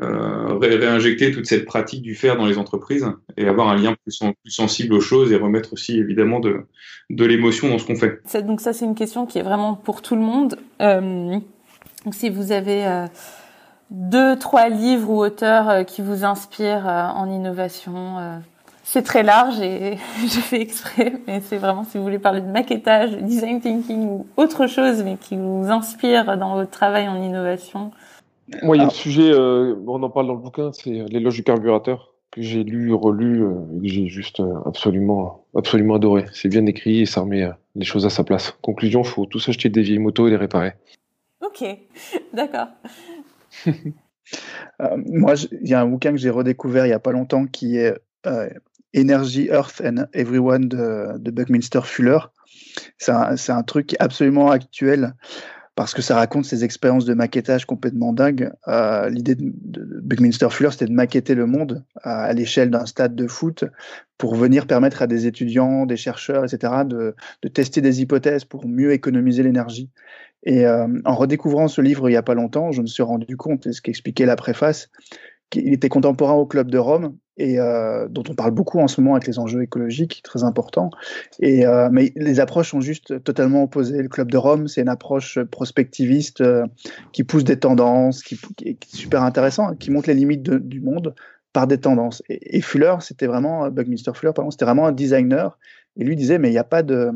euh, 0.02 0.58
ré 0.58 0.76
réinjecter 0.76 1.30
toute 1.32 1.46
cette 1.46 1.64
pratique 1.64 2.02
du 2.02 2.14
faire 2.14 2.36
dans 2.36 2.46
les 2.46 2.58
entreprises 2.58 3.06
et 3.36 3.46
avoir 3.46 3.68
un 3.68 3.76
lien 3.76 3.94
plus, 4.02 4.20
sensible 4.46 4.92
aux 4.92 5.00
choses 5.00 5.32
et 5.32 5.36
remettre 5.36 5.72
aussi 5.72 5.98
évidemment 5.98 6.40
de, 6.40 6.66
l'émotion 7.08 7.68
dans 7.68 7.78
ce 7.78 7.86
qu'on 7.86 7.96
fait. 7.96 8.20
Donc 8.42 8.60
ça, 8.60 8.72
c'est 8.72 8.84
une 8.84 8.94
question 8.94 9.24
qui 9.24 9.38
est 9.38 9.42
vraiment 9.42 9.74
pour 9.74 10.02
tout 10.02 10.16
le 10.16 10.22
monde. 10.22 10.58
Euh, 10.82 11.38
donc 12.06 12.14
si 12.14 12.30
vous 12.30 12.52
avez 12.52 12.86
euh, 12.86 13.06
deux, 13.90 14.38
trois 14.38 14.68
livres 14.68 15.10
ou 15.10 15.24
auteurs 15.24 15.68
euh, 15.68 15.82
qui 15.82 16.02
vous 16.02 16.24
inspirent 16.24 16.88
euh, 16.88 17.02
en 17.02 17.28
innovation, 17.28 18.40
c'est 18.88 19.02
très 19.02 19.24
large 19.24 19.60
et 19.60 19.98
j'ai 20.20 20.40
fait 20.40 20.60
exprès, 20.60 21.14
mais 21.26 21.40
c'est 21.40 21.56
vraiment 21.56 21.82
si 21.82 21.98
vous 21.98 22.04
voulez 22.04 22.20
parler 22.20 22.40
de 22.40 22.46
maquettage, 22.46 23.16
design 23.18 23.60
thinking 23.60 24.06
ou 24.06 24.26
autre 24.36 24.68
chose, 24.68 25.02
mais 25.02 25.16
qui 25.16 25.36
vous 25.36 25.66
inspire 25.68 26.38
dans 26.38 26.54
votre 26.54 26.70
travail 26.70 27.08
en 27.08 27.20
innovation. 27.20 27.90
Moi, 28.62 28.76
il 28.76 28.80
y 28.80 28.82
a 28.84 28.86
un 28.86 28.90
sujet, 28.90 29.34
on 29.34 30.02
en 30.02 30.08
parle 30.08 30.28
dans 30.28 30.34
le 30.34 30.40
bouquin, 30.40 30.70
c'est 30.72 31.04
l'éloge 31.08 31.34
du 31.34 31.42
carburateur 31.42 32.14
que 32.30 32.42
j'ai 32.42 32.62
lu, 32.62 32.94
relu, 32.94 33.44
et 33.76 33.88
que 33.88 33.92
j'ai 33.92 34.06
juste 34.06 34.40
absolument, 34.64 35.44
absolument 35.56 35.96
adoré. 35.96 36.26
C'est 36.32 36.48
bien 36.48 36.64
écrit 36.66 37.00
et 37.00 37.06
ça 37.06 37.22
remet 37.22 37.48
les 37.74 37.84
choses 37.84 38.06
à 38.06 38.10
sa 38.10 38.22
place. 38.22 38.56
Conclusion, 38.62 39.02
faut 39.02 39.26
tous 39.26 39.48
acheter 39.48 39.68
des 39.68 39.82
vieilles 39.82 39.98
motos 39.98 40.28
et 40.28 40.30
les 40.30 40.36
réparer. 40.36 40.74
Ok, 41.44 41.64
d'accord. 42.32 42.68
Euh, 44.80 44.96
moi, 45.06 45.34
il 45.62 45.68
y 45.68 45.74
a 45.74 45.80
un 45.80 45.86
bouquin 45.86 46.12
que 46.12 46.18
j'ai 46.18 46.30
redécouvert 46.30 46.84
il 46.84 46.88
n'y 46.88 46.94
a 46.94 46.98
pas 46.98 47.12
longtemps 47.12 47.46
qui 47.46 47.76
est 47.76 47.94
euh, 48.26 48.48
Energy, 48.96 49.48
Earth 49.50 49.80
and 49.84 50.06
Everyone 50.12 50.68
de, 50.68 51.30
Buckminster 51.30 51.80
Fuller. 51.84 52.18
C'est 52.98 53.12
un, 53.12 53.62
truc 53.62 53.94
absolument 53.98 54.50
actuel 54.50 55.14
parce 55.74 55.92
que 55.92 56.00
ça 56.00 56.14
raconte 56.14 56.46
ses 56.46 56.64
expériences 56.64 57.04
de 57.04 57.12
maquettage 57.12 57.66
complètement 57.66 58.14
dingues. 58.14 58.50
Euh, 58.66 59.10
l'idée 59.10 59.34
de, 59.34 60.00
Buckminster 60.02 60.48
Fuller, 60.50 60.70
c'était 60.70 60.86
de 60.86 60.92
maqueter 60.92 61.34
le 61.34 61.46
monde 61.46 61.84
à, 62.02 62.32
l'échelle 62.32 62.70
d'un 62.70 62.86
stade 62.86 63.14
de 63.14 63.26
foot 63.26 63.64
pour 64.16 64.34
venir 64.34 64.66
permettre 64.66 65.02
à 65.02 65.06
des 65.06 65.26
étudiants, 65.26 65.84
des 65.84 65.96
chercheurs, 65.96 66.44
etc., 66.44 66.72
de, 66.86 67.14
de 67.42 67.48
tester 67.48 67.82
des 67.82 68.00
hypothèses 68.00 68.46
pour 68.46 68.66
mieux 68.66 68.92
économiser 68.92 69.42
l'énergie. 69.42 69.90
Et 70.44 70.64
euh, 70.64 70.86
en 71.04 71.14
redécouvrant 71.14 71.68
ce 71.68 71.80
livre 71.82 72.08
il 72.08 72.12
n'y 72.12 72.16
a 72.16 72.22
pas 72.22 72.34
longtemps, 72.34 72.72
je 72.72 72.80
me 72.80 72.86
suis 72.86 73.02
rendu 73.02 73.36
compte, 73.36 73.66
et 73.66 73.72
ce 73.72 73.82
qu'expliquait 73.82 74.26
la 74.26 74.36
préface, 74.36 74.88
qu'il 75.50 75.72
était 75.72 75.88
contemporain 75.88 76.34
au 76.34 76.46
Club 76.46 76.70
de 76.70 76.78
Rome 76.78 77.16
et 77.36 77.58
euh, 77.58 78.08
dont 78.08 78.22
on 78.28 78.34
parle 78.34 78.52
beaucoup 78.52 78.78
en 78.78 78.88
ce 78.88 79.00
moment 79.00 79.14
avec 79.14 79.26
les 79.26 79.38
enjeux 79.38 79.62
écologiques, 79.62 80.20
très 80.22 80.44
importants. 80.44 80.90
Et, 81.40 81.66
euh, 81.66 81.88
mais 81.90 82.12
les 82.16 82.40
approches 82.40 82.70
sont 82.70 82.80
juste 82.80 83.22
totalement 83.22 83.62
opposées. 83.62 84.02
Le 84.02 84.08
Club 84.08 84.30
de 84.30 84.36
Rome, 84.36 84.68
c'est 84.68 84.80
une 84.80 84.88
approche 84.88 85.38
prospectiviste 85.50 86.42
qui 87.12 87.24
pousse 87.24 87.44
des 87.44 87.58
tendances, 87.58 88.22
qui, 88.22 88.38
est 88.64 88.84
super 88.84 89.22
intéressant, 89.22 89.74
qui 89.74 89.90
montre 89.90 90.08
les 90.08 90.14
limites 90.14 90.42
du 90.50 90.80
monde 90.80 91.14
par 91.52 91.66
des 91.66 91.78
tendances. 91.78 92.22
Et, 92.28 92.58
et 92.58 92.60
Fuller, 92.60 92.96
c'était 93.00 93.26
vraiment, 93.26 93.70
Buckminster 93.70 94.12
Fuller, 94.14 94.32
pardon, 94.34 94.50
c'était 94.50 94.64
vraiment 94.64 94.86
un 94.86 94.92
designer. 94.92 95.58
Et 95.98 96.04
lui 96.04 96.16
disait, 96.16 96.38
mais 96.38 96.48
il 96.48 96.52
n'y 96.52 96.58
a 96.58 96.64
pas 96.64 96.82
de, 96.82 97.12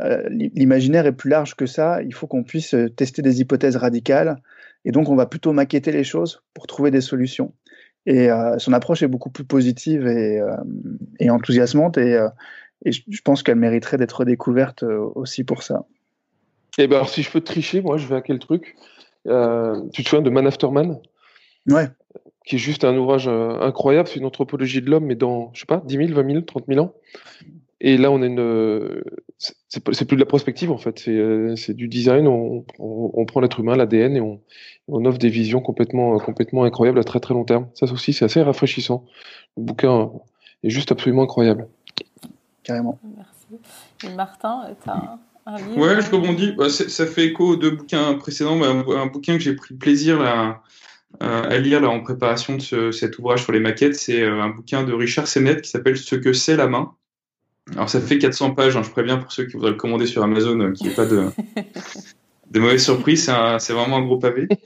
euh, 0.00 0.26
l'imaginaire 0.30 1.06
est 1.06 1.12
plus 1.12 1.30
large 1.30 1.54
que 1.54 1.66
ça. 1.66 2.02
Il 2.02 2.14
faut 2.14 2.26
qu'on 2.26 2.44
puisse 2.44 2.74
euh, 2.74 2.88
tester 2.88 3.22
des 3.22 3.40
hypothèses 3.40 3.76
radicales. 3.76 4.36
Et 4.84 4.92
donc, 4.92 5.08
on 5.08 5.16
va 5.16 5.26
plutôt 5.26 5.52
maqueter 5.52 5.92
les 5.92 6.04
choses 6.04 6.42
pour 6.54 6.66
trouver 6.66 6.90
des 6.90 7.00
solutions. 7.00 7.52
Et 8.06 8.30
euh, 8.30 8.58
son 8.58 8.72
approche 8.72 9.02
est 9.02 9.08
beaucoup 9.08 9.30
plus 9.30 9.44
positive 9.44 10.06
et, 10.06 11.30
enthousiasmante. 11.30 11.98
Et, 11.98 12.18
je 12.84 13.20
pense 13.22 13.42
qu'elle 13.42 13.56
mériterait 13.56 13.96
d'être 13.96 14.24
découverte 14.24 14.82
aussi 14.82 15.44
pour 15.44 15.62
ça. 15.62 15.86
Et 16.78 16.84
eh 16.84 16.86
ben, 16.86 16.96
alors, 16.96 17.08
si 17.08 17.22
je 17.22 17.30
peux 17.30 17.42
tricher, 17.42 17.80
moi, 17.80 17.98
je 17.98 18.06
vais 18.06 18.16
à 18.16 18.22
quel 18.22 18.38
truc? 18.38 18.76
Tu 19.24 20.02
te 20.02 20.08
souviens 20.08 20.22
de 20.22 20.30
Man 20.30 20.46
After 20.46 20.68
Man? 20.68 20.98
Ouais. 21.68 21.88
Qui 22.44 22.56
est 22.56 22.58
juste 22.58 22.82
un 22.82 22.96
ouvrage 22.96 23.28
incroyable. 23.28 24.08
C'est 24.08 24.18
une 24.18 24.26
anthropologie 24.26 24.82
de 24.82 24.90
l'homme, 24.90 25.04
mais 25.04 25.14
dans, 25.14 25.50
je 25.54 25.60
sais 25.60 25.66
pas, 25.66 25.80
10 25.84 25.94
000, 25.94 26.08
20 26.08 26.30
000, 26.32 26.40
30 26.40 26.64
000 26.66 26.84
ans. 26.84 26.94
Et 27.84 27.96
là, 27.96 28.12
on 28.12 28.22
est 28.22 28.28
une, 28.28 29.02
c'est 29.38 29.80
plus 29.82 30.16
de 30.16 30.20
la 30.20 30.26
prospective 30.26 30.70
en 30.70 30.78
fait, 30.78 31.00
c'est 31.00 31.10
euh, 31.10 31.56
du 31.70 31.88
design. 31.88 32.28
On, 32.28 32.64
on, 32.78 33.24
prend 33.26 33.40
l'être 33.40 33.58
humain, 33.58 33.74
l'ADN, 33.74 34.16
et 34.16 34.20
on, 34.20 34.40
on, 34.86 35.04
offre 35.04 35.18
des 35.18 35.28
visions 35.28 35.60
complètement, 35.60 36.16
complètement 36.20 36.62
incroyables 36.62 37.00
à 37.00 37.04
très 37.04 37.18
très 37.18 37.34
long 37.34 37.44
terme. 37.44 37.66
Ça 37.74 37.90
aussi, 37.92 38.12
c'est 38.12 38.24
assez 38.24 38.40
rafraîchissant. 38.40 39.04
Le 39.56 39.64
bouquin 39.64 40.12
est 40.62 40.70
juste 40.70 40.92
absolument 40.92 41.24
incroyable. 41.24 41.66
Carrément. 42.62 43.00
Merci. 43.16 43.64
Et 44.06 44.14
Martin, 44.14 44.62
tu 44.80 44.88
as 44.88 45.18
un, 45.46 45.56
livre 45.56 45.78
Ouais, 45.78 46.00
je 46.00 46.08
rebondis. 46.08 46.52
Bah, 46.52 46.68
ça 46.70 47.04
fait 47.04 47.26
écho 47.26 47.48
aux 47.48 47.56
deux 47.56 47.72
bouquins 47.72 48.14
précédents. 48.14 48.62
un, 48.62 49.06
bouquin 49.06 49.38
que 49.38 49.42
j'ai 49.42 49.56
pris 49.56 49.74
plaisir 49.74 50.22
là, 50.22 50.62
à 51.18 51.58
lire 51.58 51.80
là, 51.80 51.88
en 51.88 52.00
préparation 52.00 52.58
de 52.58 52.92
cet 52.92 53.18
ouvrage 53.18 53.42
sur 53.42 53.50
les 53.50 53.58
maquettes, 53.60 53.96
c'est 53.96 54.22
euh, 54.22 54.40
un 54.40 54.50
bouquin 54.50 54.84
de 54.84 54.92
Richard 54.92 55.26
Sennett 55.26 55.62
qui 55.62 55.68
s'appelle 55.68 55.96
Ce 55.96 56.14
que 56.14 56.32
c'est 56.32 56.56
la 56.56 56.68
main. 56.68 56.94
Alors 57.70 57.88
ça 57.88 58.00
fait 58.00 58.18
400 58.18 58.54
pages, 58.54 58.76
hein, 58.76 58.82
je 58.82 58.90
préviens 58.90 59.18
pour 59.18 59.32
ceux 59.32 59.46
qui 59.46 59.52
voudraient 59.52 59.70
le 59.70 59.76
commander 59.76 60.06
sur 60.06 60.22
Amazon, 60.22 60.58
euh, 60.60 60.72
qu'il 60.72 60.86
n'y 60.86 60.92
ait 60.92 60.96
pas 60.96 61.06
de, 61.06 61.26
de 62.50 62.60
mauvaises 62.60 62.84
surprises. 62.84 63.30
C'est 63.58 63.72
vraiment 63.72 63.98
un 63.98 64.02
gros 64.02 64.18
pavé. 64.18 64.48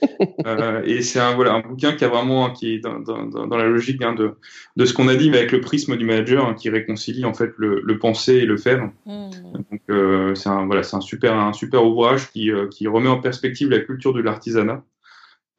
Euh, 0.46 0.80
et 0.84 1.02
c'est 1.02 1.18
un, 1.18 1.34
voilà, 1.34 1.54
un 1.54 1.60
bouquin 1.60 1.94
qui 1.94 2.04
a 2.04 2.08
vraiment, 2.08 2.52
qui 2.52 2.74
est 2.74 2.78
dans, 2.78 3.00
dans, 3.00 3.26
dans 3.26 3.56
la 3.56 3.64
logique 3.64 4.00
hein, 4.02 4.14
de, 4.14 4.30
de 4.76 4.84
ce 4.84 4.94
qu'on 4.94 5.08
a 5.08 5.16
dit, 5.16 5.28
mais 5.28 5.38
avec 5.38 5.50
le 5.50 5.60
prisme 5.60 5.96
du 5.96 6.04
manager, 6.04 6.46
hein, 6.46 6.54
qui 6.54 6.70
réconcilie 6.70 7.24
en 7.24 7.34
fait 7.34 7.50
le, 7.56 7.80
le 7.84 7.98
penser 7.98 8.34
et 8.34 8.46
le 8.46 8.56
faire. 8.56 8.88
Mm. 9.06 9.30
Donc 9.52 9.80
euh, 9.90 10.36
c'est 10.36 10.48
un, 10.48 10.66
voilà, 10.66 10.84
c'est 10.84 10.94
un 10.94 11.00
super, 11.00 11.34
un 11.36 11.52
super 11.52 11.84
ouvrage 11.84 12.30
qui, 12.30 12.52
qui 12.70 12.86
remet 12.86 13.08
en 13.08 13.18
perspective 13.18 13.70
la 13.70 13.80
culture 13.80 14.12
de 14.12 14.20
l'artisanat. 14.20 14.84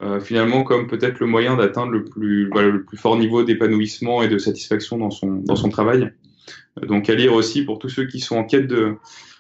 Euh, 0.04 0.20
finalement 0.20 0.64
comme 0.64 0.86
peut-être 0.86 1.20
le 1.20 1.26
moyen 1.26 1.56
d'atteindre 1.58 1.92
le 1.92 2.06
plus, 2.06 2.48
voilà, 2.52 2.70
le 2.70 2.84
plus 2.84 2.98
fort 2.98 3.18
niveau 3.18 3.42
d'épanouissement 3.42 4.22
et 4.22 4.28
de 4.28 4.38
satisfaction 4.38 5.00
dans 5.00 5.10
son, 5.10 5.38
dans 5.38 5.56
son 5.56 5.70
travail. 5.70 6.14
Donc 6.82 7.10
à 7.10 7.16
lire 7.16 7.34
aussi 7.34 7.64
pour 7.64 7.80
tous 7.80 7.90
ceux 7.90 8.06
qui 8.08 8.20
sont 8.20 8.38
en 8.38 8.44
quête 8.44 8.68
de, 8.68 8.98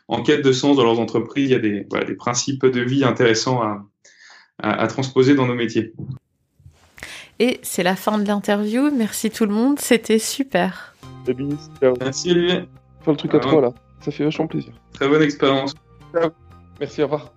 en 0.07 0.23
quête 0.23 0.43
de 0.43 0.51
sens 0.51 0.77
dans 0.77 0.83
leurs 0.83 0.99
entreprises, 0.99 1.49
il 1.49 1.51
y 1.51 1.55
a 1.55 1.59
des, 1.59 1.85
voilà, 1.89 2.05
des 2.05 2.15
principes 2.15 2.65
de 2.65 2.81
vie 2.81 3.03
intéressants 3.03 3.61
à, 3.61 3.85
à, 4.59 4.87
transposer 4.87 5.35
dans 5.35 5.45
nos 5.45 5.55
métiers. 5.55 5.93
Et 7.39 7.59
c'est 7.61 7.83
la 7.83 7.95
fin 7.95 8.17
de 8.17 8.27
l'interview. 8.27 8.89
Merci 8.91 9.29
tout 9.29 9.45
le 9.45 9.53
monde, 9.53 9.79
c'était 9.79 10.19
super. 10.19 10.95
Merci 11.99 12.31
Olivier. 12.31 12.63
Faire 13.01 13.13
le 13.13 13.15
truc 13.15 13.33
à 13.35 13.39
trois 13.39 13.61
là, 13.61 13.73
ça 14.01 14.11
fait 14.11 14.23
vachement 14.23 14.47
plaisir. 14.47 14.73
Très 14.93 15.07
bonne 15.07 15.21
expérience. 15.21 15.75
Merci, 16.79 17.01
au 17.01 17.05
revoir. 17.05 17.33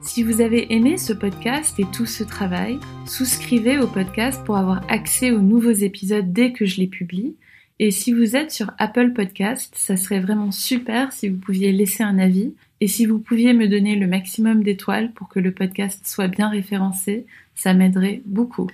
Si 0.00 0.24
vous 0.24 0.40
avez 0.40 0.74
aimé 0.74 0.98
ce 0.98 1.12
podcast 1.12 1.78
et 1.78 1.86
tout 1.92 2.06
ce 2.06 2.24
travail, 2.24 2.80
souscrivez 3.06 3.78
au 3.78 3.86
podcast 3.86 4.42
pour 4.44 4.56
avoir 4.56 4.82
accès 4.90 5.30
aux 5.30 5.38
nouveaux 5.38 5.70
épisodes 5.70 6.32
dès 6.32 6.52
que 6.52 6.66
je 6.66 6.80
les 6.80 6.88
publie. 6.88 7.36
Et 7.84 7.90
si 7.90 8.12
vous 8.12 8.36
êtes 8.36 8.52
sur 8.52 8.70
Apple 8.78 9.10
Podcast, 9.10 9.74
ça 9.76 9.96
serait 9.96 10.20
vraiment 10.20 10.52
super 10.52 11.12
si 11.12 11.28
vous 11.28 11.38
pouviez 11.38 11.72
laisser 11.72 12.04
un 12.04 12.20
avis 12.20 12.54
et 12.80 12.86
si 12.86 13.06
vous 13.06 13.18
pouviez 13.18 13.54
me 13.54 13.66
donner 13.66 13.96
le 13.96 14.06
maximum 14.06 14.62
d'étoiles 14.62 15.10
pour 15.10 15.28
que 15.28 15.40
le 15.40 15.50
podcast 15.50 16.06
soit 16.06 16.28
bien 16.28 16.48
référencé, 16.48 17.26
ça 17.56 17.74
m'aiderait 17.74 18.22
beaucoup. 18.24 18.68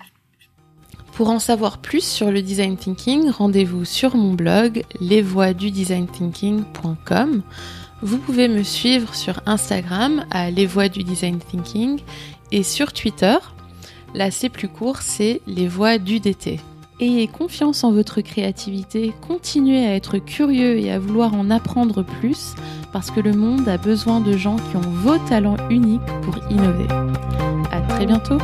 Pour 1.14 1.30
en 1.30 1.38
savoir 1.38 1.80
plus 1.80 2.04
sur 2.04 2.30
le 2.30 2.42
design 2.42 2.76
thinking, 2.76 3.30
rendez-vous 3.30 3.86
sur 3.86 4.14
mon 4.14 4.34
blog 4.34 4.82
lesvoixdudesignThinking.com. 5.00 7.42
Vous 8.02 8.18
pouvez 8.18 8.48
me 8.48 8.62
suivre 8.62 9.14
sur 9.14 9.40
Instagram 9.46 10.26
à 10.30 10.50
Les 10.50 10.66
Design 10.66 11.38
Thinking 11.38 11.98
et 12.52 12.62
sur 12.62 12.92
Twitter. 12.92 13.38
Là, 14.14 14.30
c'est 14.30 14.50
plus 14.50 14.68
court, 14.68 15.00
c'est 15.00 15.40
Les 15.46 15.66
Voix 15.66 15.96
du 15.96 16.20
DT. 16.20 16.60
Ayez 17.00 17.28
confiance 17.28 17.84
en 17.84 17.92
votre 17.92 18.20
créativité, 18.22 19.12
continuez 19.26 19.86
à 19.86 19.94
être 19.94 20.18
curieux 20.18 20.78
et 20.78 20.90
à 20.90 20.98
vouloir 20.98 21.32
en 21.34 21.48
apprendre 21.48 22.02
plus 22.02 22.54
parce 22.92 23.12
que 23.12 23.20
le 23.20 23.32
monde 23.32 23.68
a 23.68 23.76
besoin 23.78 24.20
de 24.20 24.36
gens 24.36 24.56
qui 24.56 24.76
ont 24.76 24.80
vos 24.80 25.16
talents 25.28 25.56
uniques 25.70 26.00
pour 26.22 26.36
innover. 26.50 26.88
À 27.70 27.80
très 27.82 28.04
bientôt! 28.04 28.38